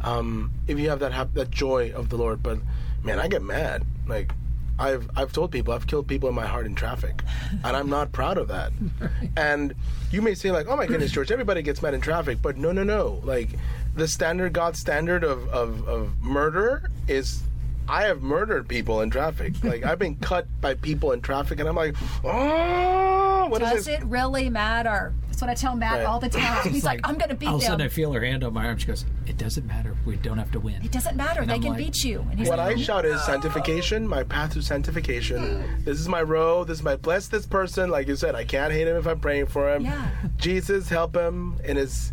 [0.03, 2.43] um, if you have that hap- that joy of the Lord.
[2.43, 2.59] But
[3.03, 3.85] man, I get mad.
[4.07, 4.33] Like
[4.79, 7.23] I've I've told people I've killed people in my heart in traffic,
[7.65, 8.73] and I'm not proud of that.
[9.37, 9.75] And
[10.11, 12.73] you may say like, oh my goodness, George, everybody gets mad in traffic, but no,
[12.73, 13.21] no, no.
[13.23, 13.51] Like
[13.95, 17.43] the standard God standard of of, of murder is.
[17.89, 19.55] I have murdered people in traffic.
[19.63, 23.85] Like I've been cut by people in traffic, and I'm like, oh, what is Does
[23.87, 24.01] this?
[24.01, 25.13] it really matter?
[25.29, 26.07] That's what I tell Matt Right.
[26.07, 26.67] all the time.
[26.73, 28.55] He's like, I'm going to beat All of a sudden, I feel her hand on
[28.55, 28.79] my arm.
[28.79, 29.95] She goes, "It doesn't matter.
[30.07, 31.43] We don't have to win." It doesn't matter.
[31.43, 32.21] And they I'm can like- beat you.
[32.31, 35.63] And he's What like, I shout is sanctification, my path to sanctification.
[35.85, 36.69] This is my road.
[36.69, 37.91] This is my bless this person.
[37.91, 39.85] Like you said, I can't hate him if I'm praying for him.
[39.85, 40.09] Yeah.
[40.39, 42.13] Jesus, help him in his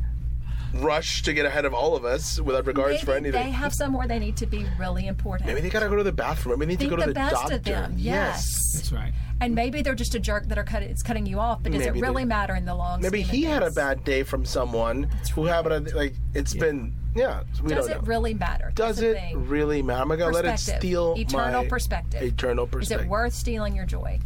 [0.73, 3.43] rush to get ahead of all of us without regards maybe for anything.
[3.43, 5.47] they have somewhere they need to be really important.
[5.47, 6.59] Maybe they gotta go to the bathroom.
[6.59, 7.55] Maybe they need Think to go to the the, best doctor.
[7.55, 7.93] of them.
[7.97, 8.73] Yes.
[8.75, 9.13] That's right.
[9.41, 11.79] And maybe they're just a jerk that are cut, it's cutting you off, but does
[11.79, 14.03] Maybe it they- really matter in the long Maybe scheme of he had a bad
[14.03, 17.43] day from someone who happened to, like it's been yeah.
[17.61, 18.07] We Does don't it know.
[18.07, 18.71] really matter?
[18.73, 19.47] Does That's the it thing.
[19.47, 20.01] really matter?
[20.01, 20.81] I'm not gonna let it Perspective.
[20.81, 22.23] steal eternal my perspective.
[22.23, 23.01] eternal perspective.
[23.01, 24.19] Is it worth stealing your joy?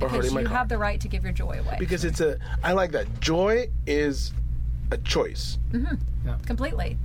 [0.00, 0.56] or Because hurting you car.
[0.56, 1.76] have the right to give your joy away.
[1.78, 3.20] because it's a I like that.
[3.20, 4.32] Joy is
[4.90, 5.58] a choice.
[6.46, 6.96] Completely.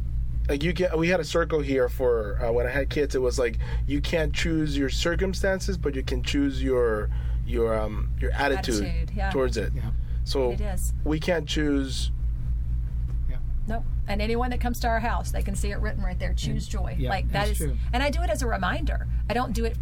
[0.48, 3.14] Like you can we had a circle here for uh, when I had kids.
[3.16, 7.10] It was like you can't choose your circumstances, but you can choose your
[7.46, 9.30] your um your attitude, Attitude, yeah.
[9.30, 9.72] towards it.
[9.76, 9.92] Yeah.
[10.24, 10.94] So It is.
[11.04, 12.12] we can't choose.
[13.30, 13.38] Yeah.
[13.68, 13.84] Nope.
[14.08, 16.34] And anyone that comes to our house, they can see it written right there.
[16.34, 16.96] Choose joy.
[16.98, 17.78] yeah, like that's true.
[17.94, 19.08] and I do it as a reminder.
[19.30, 19.78] I don't do it.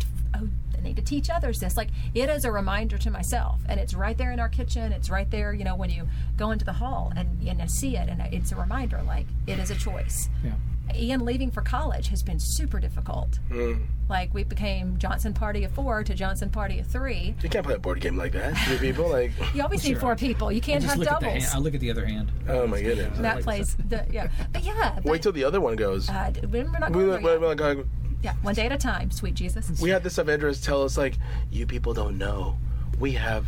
[0.77, 1.75] I need to teach others this.
[1.77, 4.91] Like it is a reminder to myself, and it's right there in our kitchen.
[4.91, 5.53] It's right there.
[5.53, 6.07] You know, when you
[6.37, 9.01] go into the hall and and I see it, and it's a reminder.
[9.05, 10.29] Like it is a choice.
[10.43, 10.51] Yeah.
[10.95, 13.39] Ian leaving for college has been super difficult.
[13.51, 13.73] Hmm.
[14.09, 17.35] Like we became Johnson Party of four to Johnson Party of three.
[17.43, 18.55] You can't play a board game like that.
[18.59, 20.49] Three people, like, You always need four people.
[20.49, 21.43] You can't Just have look at the doubles.
[21.43, 21.55] hand.
[21.55, 22.31] I look at the other hand.
[22.47, 23.17] oh my goodness.
[23.19, 24.29] that plays, the, yeah.
[24.53, 26.09] But yeah, Wait till the other one goes.
[26.09, 27.59] uh, we're not we, going we, there we, yet.
[27.59, 27.85] like,
[28.23, 29.79] Yeah, one day at a time, sweet Jesus.
[29.79, 31.15] we had this Avengers tell us like,
[31.51, 32.57] you people don't know.
[32.99, 33.45] We have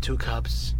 [0.00, 0.74] two cups,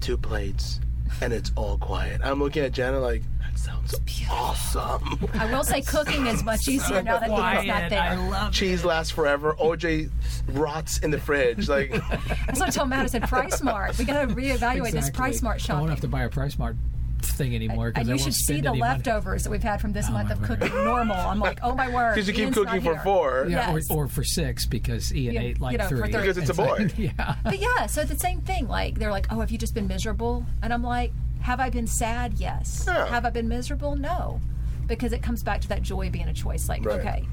[0.00, 0.80] two plates,
[1.20, 2.20] and it's all quiet.
[2.24, 3.94] I'm looking at Jana like, that sounds
[4.30, 5.28] awesome.
[5.34, 8.16] I will say cooking is much easier now that Ian's not there.
[8.30, 9.54] love Cheese lasts forever.
[9.60, 10.10] OJ
[10.48, 11.68] rots in the fridge.
[11.68, 13.00] Like, That's what I told Matt.
[13.00, 13.98] I said, PriceSmart.
[13.98, 15.80] We got to reevaluate this PriceSmart I shopping.
[15.80, 16.76] won't have to buy a PriceSmart
[17.22, 18.92] thing anymore because and I you won't should see the any money.
[18.94, 20.60] leftovers that we've had from this oh, month of word.
[20.60, 21.16] cooking normal.
[21.16, 22.14] I'm like, oh my word.
[22.14, 23.46] because you keep Ian's cooking for four.
[23.48, 23.90] Yeah, Yes.
[23.90, 26.10] or, or for six because Ian Yeah, ate like you know, for three.
[26.12, 26.20] three.
[26.20, 26.76] Because it's a boy.
[26.78, 27.36] like- yeah.
[27.44, 28.68] But yeah, so it's the same thing.
[28.68, 30.44] Like they're like, oh, have you just been miserable?
[30.62, 32.34] And I'm like, have I been sad?
[32.34, 32.84] Yes.
[32.86, 33.06] Yeah.
[33.06, 33.96] Have I been miserable?
[33.96, 34.40] No,
[34.86, 36.68] because it comes back to that joy being a choice.
[36.68, 37.00] Like, Right.
[37.00, 37.24] okay,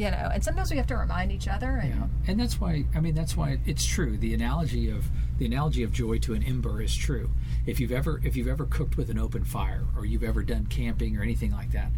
[0.00, 0.30] you know.
[0.32, 1.68] And sometimes we have to remind each other.
[1.68, 4.16] And Yeah, and that's why I mean that's why it's true.
[4.16, 5.04] The analogy of
[5.38, 7.30] the analogy of joy to an ember is true.
[7.66, 10.66] If you've ever if you've ever cooked with an open fire or you've ever done
[10.66, 11.90] camping or anything like that,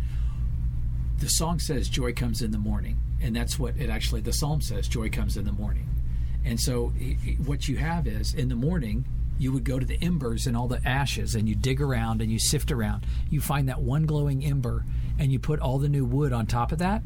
[1.18, 4.60] the song says joy comes in the morning, and that's what it actually the psalm
[4.60, 5.88] says joy comes in the morning.
[6.44, 6.88] And so
[7.46, 9.04] what you have is in the morning
[9.38, 12.30] you would go to the embers and all the ashes and you dig around and
[12.30, 13.06] you sift around.
[13.30, 14.84] You find that one glowing ember
[15.18, 17.02] and you put all the new wood on top of that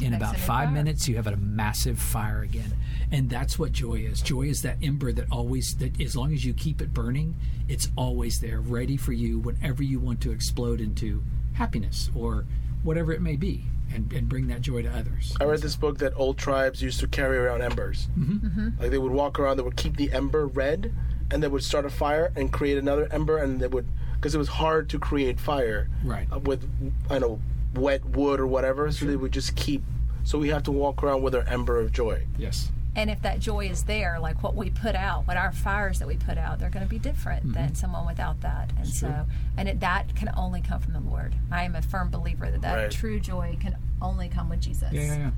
[0.00, 0.70] in Makes about five fire.
[0.70, 2.72] minutes you have a massive fire again
[3.10, 6.44] and that's what joy is joy is that ember that always that as long as
[6.44, 7.34] you keep it burning
[7.68, 11.22] it's always there ready for you whenever you want to explode into
[11.54, 12.44] happiness or
[12.82, 15.98] whatever it may be and, and bring that joy to others I read this book
[15.98, 18.08] that old tribes used to carry around embers.
[18.18, 18.80] Mm-hmm.
[18.80, 20.92] Like they would walk around, they would keep the ember red,
[21.30, 24.38] and they would start a fire and create another ember, and they would because it
[24.38, 26.26] was hard to create fire Right.
[26.32, 26.68] uh, with
[27.08, 27.40] I know
[27.76, 28.90] wet wood or whatever.
[28.92, 29.82] So they would just keep.
[30.24, 32.26] So we have to walk around with our ember of joy.
[32.38, 35.98] yes and if that joy is there, like what we put out, what our fires
[35.98, 37.52] that we put out, they're going to be different Mm-hmm.
[37.52, 38.70] than someone without that.
[38.78, 39.26] And so,
[39.58, 41.34] and it, that can only come from the Lord.
[41.52, 42.90] I am a firm believer that that Right.
[42.90, 44.88] true joy can only come with Jesus.
[44.92, 45.30] yeah yeah, yeah.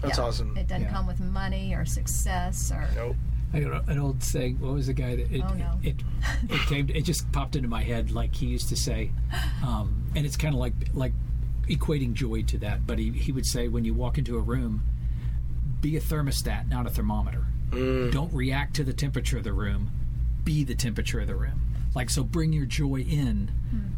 [0.00, 0.24] That's Yeah.
[0.24, 0.56] awesome.
[0.56, 0.90] It doesn't Yeah.
[0.92, 2.86] come with money or success or.
[2.94, 3.16] Nope.
[3.52, 4.60] I got an old saying.
[4.60, 5.80] What was the guy that it Oh, no.
[5.82, 5.96] it,
[6.48, 6.88] it came?
[6.90, 8.12] It just popped into my head.
[8.12, 9.10] Like he used to say,
[9.66, 11.12] um, and it's kind of like like
[11.70, 12.86] equating joy to that.
[12.86, 14.82] But he he would say when you walk into a room,
[15.80, 17.44] be a thermostat, not a thermometer.
[17.72, 19.90] Don't react to the temperature of the room.
[20.42, 21.62] Be the temperature of the room.
[21.94, 23.50] Like so, bring your joy in,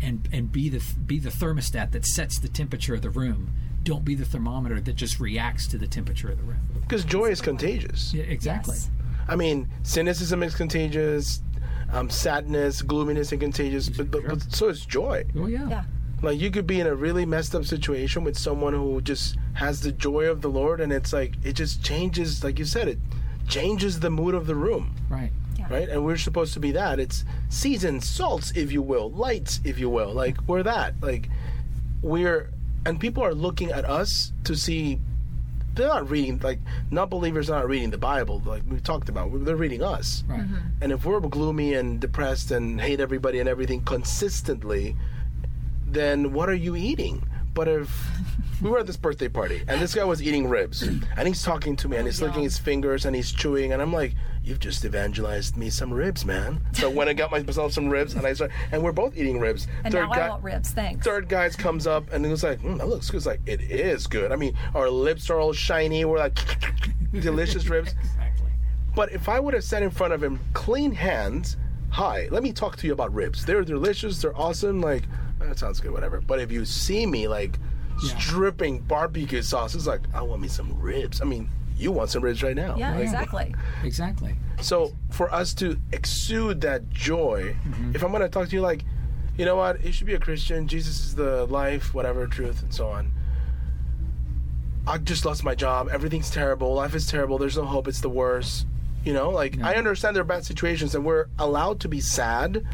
[0.03, 3.51] and and be the be the thermostat that sets the temperature of the room.
[3.83, 6.61] Don't be the thermometer that just reacts to the temperature of the room.
[6.81, 8.15] Because joy is contagious.
[8.15, 8.75] Yeah, exactly.
[8.75, 8.91] Yes.
[9.27, 11.43] I mean, cynicism is contagious.
[11.91, 13.89] Um, sadness, gloominess, and contagious.
[13.89, 15.25] But, but, but so is joy.
[15.37, 15.69] Oh yeah.
[15.69, 15.85] Yeah.
[16.23, 19.81] Like you could be in a really messed up situation with someone who just has
[19.81, 22.45] the joy of the Lord, and it's like it just changes.
[22.45, 22.99] Like you said, it
[23.49, 25.33] changes the mood of the room, Right.
[25.69, 25.89] right?
[25.89, 27.01] And we're supposed to be that.
[27.01, 30.13] It's seasons, salts, if you will, lights, if you will.
[30.13, 30.95] Like we're that.
[31.03, 31.29] Like
[32.03, 32.51] we're,
[32.87, 35.01] and people are looking at us to see.
[35.75, 36.59] They're not reading like
[36.91, 39.31] non believers are not reading the Bible like we talked about.
[39.45, 40.23] They're reading us.
[40.29, 40.41] Right.
[40.41, 40.57] Mm-hmm.
[40.83, 44.95] And if we're gloomy and depressed and hate everybody and everything consistently,
[45.93, 47.27] then what are you eating?
[47.55, 48.09] But if
[48.63, 51.77] we were at this birthday party and this guy was eating ribs and he's talking
[51.77, 54.85] to me and he's licking his fingers and he's chewing and I'm like, you've just
[54.85, 56.65] evangelized me some ribs, man.
[56.73, 59.67] So when I got myself some ribs and I start and we're both eating ribs.
[59.85, 60.71] And now I want ribs.
[60.71, 61.05] Thanks.
[61.05, 63.19] Third guy comes up and he was like, mm, that looks good.
[63.19, 64.33] It's like, it is good.
[64.33, 66.05] I mean, our lips are all shiny.
[66.05, 66.39] We're like,
[67.13, 67.95] delicious ribs.
[68.01, 68.51] Exactly.
[68.95, 71.57] But if I would have sat in front of him, clean hands,
[71.91, 73.45] hi, let me talk to you about ribs.
[73.45, 75.05] They're delicious, they're awesome, like,
[75.49, 76.21] that sounds good, whatever.
[76.21, 77.59] But if you see me, like,
[78.05, 78.15] Yeah.
[78.19, 81.21] dripping barbecue sauce, it's like, I want me some ribs.
[81.21, 82.77] I mean, you want some ribs right now.
[82.77, 83.55] Yeah, Like, exactly.
[83.85, 84.37] Exactly.
[84.61, 87.95] So for us to exude that joy, mm-hmm.
[87.95, 88.85] if I'm going to talk to you like,
[89.37, 92.73] you know what, you should be a Christian, Jesus is the life, whatever, truth, and
[92.73, 93.13] so on.
[94.87, 95.89] I just lost my job.
[95.93, 96.75] Everything's terrible.
[96.75, 97.39] Life is terrible.
[97.39, 97.87] There's no hope.
[97.87, 98.67] It's the worst.
[99.05, 102.65] You know, like I understand there are bad situations and we're allowed to be sad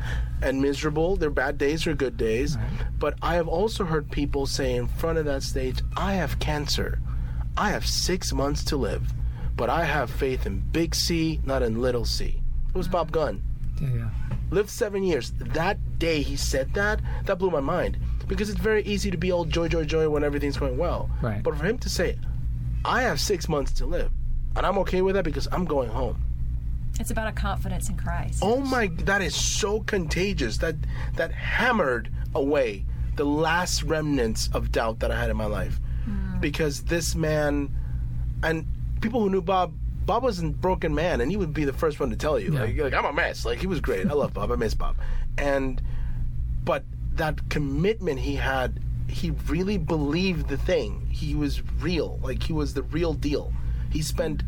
[0.42, 1.16] and miserable.
[1.16, 2.56] There are bad days or good days.
[2.98, 6.98] But I have also heard people say in front of that stage, I have cancer.
[7.56, 9.12] I have six months to live,
[9.56, 12.40] but I have faith in big C, not in little c.
[12.68, 13.42] It was Bob Gunn.
[13.80, 13.88] Yeah.
[13.88, 14.10] yeah.
[14.50, 15.32] Lived seven years.
[15.38, 17.98] That day he said that, that blew my mind.
[18.28, 21.10] Because it's very easy to be all joy, joy, joy when everything's going well.
[21.22, 21.42] Right.
[21.42, 22.18] But for him to say,
[22.84, 24.12] I have six months to live,
[24.58, 26.22] and I'm okay with that because I'm going home.
[27.00, 28.40] It's about a confidence in Christ.
[28.42, 30.58] Oh my, that is so contagious.
[30.58, 30.74] That
[31.14, 32.84] that hammered away
[33.14, 35.78] the last remnants of doubt that I had in my life.
[36.04, 36.40] Hmm.
[36.40, 37.70] Because this man,
[38.42, 38.66] and
[39.00, 39.72] people who knew Bob,
[40.04, 42.52] Bob was a broken man, and he would be the first one to tell you,
[42.52, 42.60] Yeah.
[42.62, 43.44] like, like, I'm a mess.
[43.44, 44.06] Like, he was great.
[44.08, 44.50] I love Bob.
[44.50, 44.96] I miss Bob.
[45.36, 45.80] And,
[46.64, 46.84] but
[47.14, 51.06] that commitment he had, he really believed the thing.
[51.10, 52.18] He was real.
[52.22, 53.52] Like, he was the real deal.
[53.90, 54.42] He spent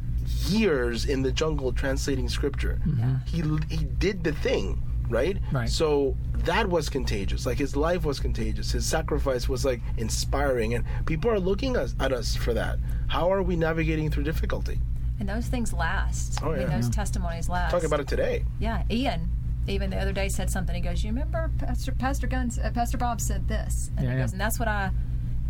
[0.46, 2.80] years in the jungle translating scripture.
[3.26, 5.38] He he did the thing, right?
[5.52, 5.68] Right.
[5.68, 7.46] So that was contagious.
[7.46, 8.70] Like his life was contagious.
[8.72, 12.78] His sacrifice was like inspiring, and people are looking us, at us for that.
[13.08, 14.78] How are we navigating through difficulty?
[15.18, 16.38] And those things last.
[16.42, 16.76] Oh, I mean, yeah.
[16.76, 17.72] those testimonies last.
[17.72, 18.44] Talking about it today.
[18.58, 19.28] Yeah, Ian.
[19.68, 20.74] Even the other day said something.
[20.74, 24.16] He goes, "You remember Pastor Pastor Guns, uh, Pastor Bob said this," and Yeah, he
[24.16, 24.22] yeah.
[24.22, 24.90] goes, "And that's what I,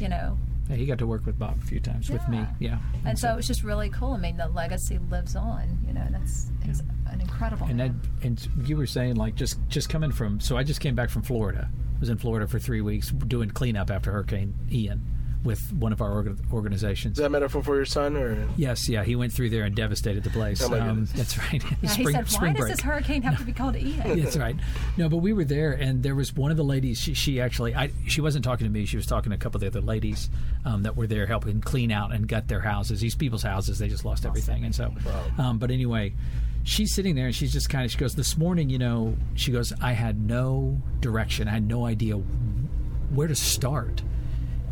[0.00, 0.36] you know."
[0.70, 2.38] Yeah, he got to work with Bob a few times with me.
[2.60, 2.78] Yeah.
[2.94, 3.08] Yeah.
[3.10, 4.12] And so it was just really cool.
[4.12, 5.78] I mean, the legacy lives on.
[5.86, 7.66] You know, that's he's an incredible.
[7.66, 7.90] and that,
[8.22, 11.22] and you were saying like just just coming from so I just came back from
[11.22, 11.68] Florida.
[11.72, 15.04] I was in Florida for three weeks doing cleanup after Hurricane Ian
[15.42, 17.12] with one of our orga- organizations.
[17.12, 19.74] Is that a metaphor for your son, or Yes, yeah, he went through there and
[19.74, 20.62] devastated the place.
[20.62, 21.62] Oh, um, that's right.
[21.64, 24.36] yeah, he spring, said, "Why spring does this hurricane have to be called Ian?" That's
[24.36, 24.56] right.
[24.96, 26.98] No, but we were there, and there was one of the ladies.
[26.98, 28.84] She, she actually, I, she wasn't talking to me.
[28.84, 30.28] She was talking to a couple of the other ladies
[30.64, 33.00] um, that were there helping clean out and gut their houses.
[33.00, 34.92] These people's houses, they just lost everything, and so.
[35.38, 36.12] Um, but anyway,
[36.64, 37.90] she's sitting there, and she's just kind of.
[37.90, 41.48] She goes, "This morning, you know," she goes, "I had no direction.
[41.48, 44.02] I had no idea where to start."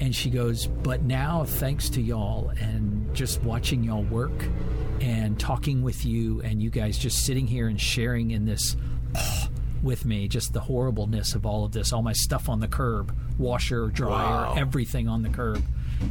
[0.00, 4.44] And she goes, but now thanks to y'all and just watching y'all work
[5.00, 8.76] and talking with you and you guys just sitting here and sharing in this
[9.82, 13.12] with me, just the horribleness of all of this, all my stuff on the curb,
[13.38, 14.54] washer, dryer, Wow.
[14.56, 15.62] everything on the curb,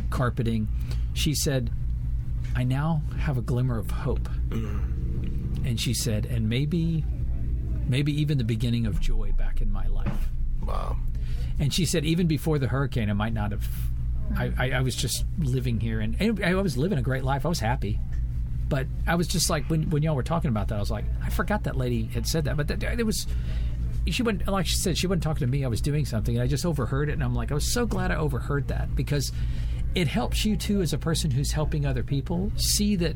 [0.10, 0.68] carpeting.
[1.14, 1.70] She said,
[2.56, 4.28] I now have a glimmer of hope.
[4.50, 5.66] Mm-hmm.
[5.66, 7.04] And she said, and maybe,
[7.88, 10.30] maybe even the beginning of joy back in my life.
[10.66, 10.98] wow?
[11.60, 13.68] And she said, even before the hurricane, I might not have.
[14.36, 17.46] I, I, I was just living here, and, and I was living a great life.
[17.46, 18.00] I was happy,
[18.68, 21.06] but I was just like when when y'all were talking about that, I was like,
[21.24, 23.26] I forgot that lady had said that, but that, it was.
[24.10, 25.66] She wouldn't, like she said, she wasn't talking to me.
[25.66, 27.86] I was doing something, and I just overheard it, and I'm like, I was so
[27.86, 29.34] glad I overheard that because
[29.96, 33.16] it helps you too, as a person who's helping other people, see that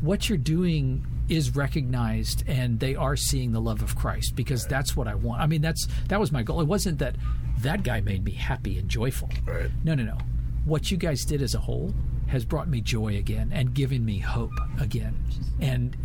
[0.00, 4.96] what you're doing is recognized and they are seeing the love of Christ because that's
[4.96, 5.40] what I want.
[5.40, 6.60] I mean that's that was my goal.
[6.60, 7.16] It wasn't that
[7.58, 9.30] that guy made me happy and joyful.
[9.44, 9.70] Right.
[9.82, 10.18] No, no, no.
[10.64, 11.94] What you guys did as a whole
[12.28, 15.16] has brought me joy again and given me hope again.
[15.60, 15.96] And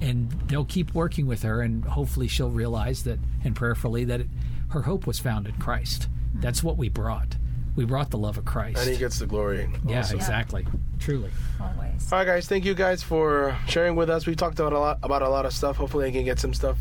[0.00, 4.28] and they'll keep working with her and hopefully she'll realize that and prayerfully that it,
[4.68, 6.08] her hope was found in Christ.
[6.32, 6.40] Hmm.
[6.40, 7.36] That's what we brought.
[7.76, 8.80] We brought the love of Christ.
[8.80, 9.68] And he gets the glory.
[9.86, 10.16] yeah, also.
[10.16, 10.66] exactly.
[10.98, 11.30] Truly.
[11.60, 12.12] Always.
[12.12, 12.46] All right, guys.
[12.48, 14.26] Thank you guys for sharing with us.
[14.26, 15.76] We talked about a lot about a lot of stuff.
[15.76, 16.76] Hopefully, I can get some stuff.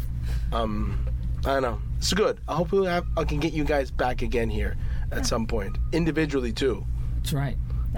[0.52, 1.06] Um,
[1.46, 1.80] I don't know.
[1.98, 2.40] It's good.
[2.48, 4.76] I hope we have, I can get you guys back again here
[5.12, 6.86] at some point, individually too,
[7.22, 7.58] That's right.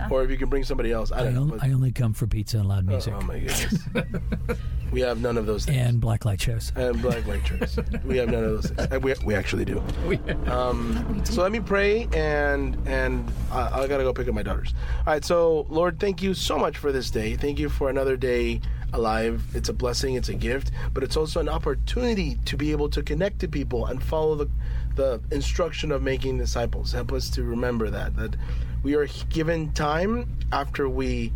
[0.10, 1.12] or if you can bring somebody else.
[1.12, 1.42] I I, don't know.
[1.44, 3.78] on- but- I only come for pizza and loud music oh my goodness.
[4.92, 5.78] we have none of those things.
[5.78, 6.72] and black light shows.
[6.76, 7.80] And black lectures.
[8.06, 9.04] we have none of those things.
[9.04, 9.82] We, we actually do.
[10.52, 14.74] Um, so let me pray, and and I, I gotta go pick up my daughters.
[15.00, 15.24] All right.
[15.24, 17.36] So Lord, thank you so much for this day.
[17.36, 18.60] Thank you for another day
[18.94, 19.44] alive.
[19.54, 20.16] It's a blessing.
[20.16, 23.86] It's a gift, but it's also an opportunity to be able to connect to people
[23.86, 24.50] and follow the
[24.96, 26.92] the instruction of making disciples.
[26.92, 28.36] Help us to remember that that
[28.84, 31.32] we are given time after we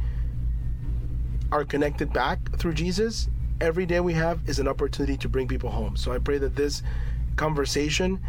[1.52, 3.30] are connected back through Jesus,
[3.62, 5.96] every day we have is an opportunity to bring people home.
[5.96, 6.84] So I pray that this
[7.36, 8.20] conversation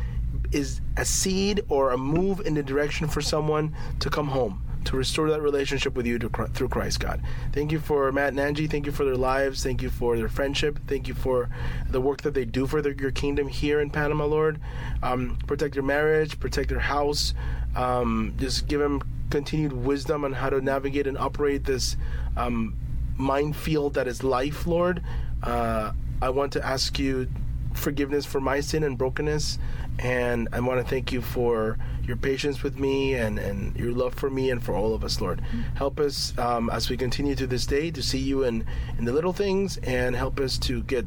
[0.52, 4.96] is a seed or a move in the direction for someone to come home, to
[4.96, 7.20] restore that relationship with you to, through Christ, God.
[7.52, 8.66] Thank you for Matt and Angie.
[8.66, 9.62] Thank you for their lives.
[9.62, 10.78] Thank you for their friendship.
[10.86, 11.48] Thank you for
[11.88, 14.60] the work that they do for their, your kingdom here in Panama, Lord.
[15.02, 17.34] Um, protect their marriage, protect their house.
[17.74, 21.96] Um, just give them continued wisdom on how to navigate and operate this
[22.36, 22.76] um,
[23.18, 25.02] minefield that is life, Lord.
[25.42, 25.92] Uh,
[26.22, 27.28] I want to ask you
[27.74, 29.58] forgiveness for my sin and brokenness.
[29.98, 34.14] And I want to thank you for your patience with me and, and your love
[34.14, 35.40] for me and for all of us, Lord.
[35.74, 38.64] Help us um, as we continue to this day to see you in,
[38.98, 41.06] in the little things and help us to get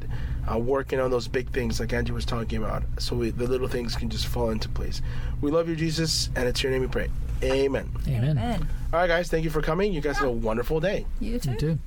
[0.51, 3.67] uh, working on those big things like Angie was talking about so we, the little
[3.67, 5.01] things can just fall into place.
[5.41, 7.09] We love you, Jesus, and it's your name we pray.
[7.43, 7.89] Amen.
[8.07, 8.37] Amen.
[8.37, 8.67] Amen.
[8.91, 9.93] All right, guys, thank you for coming.
[9.93, 11.05] You guys have a wonderful day.
[11.19, 11.51] You too.
[11.51, 11.79] You too.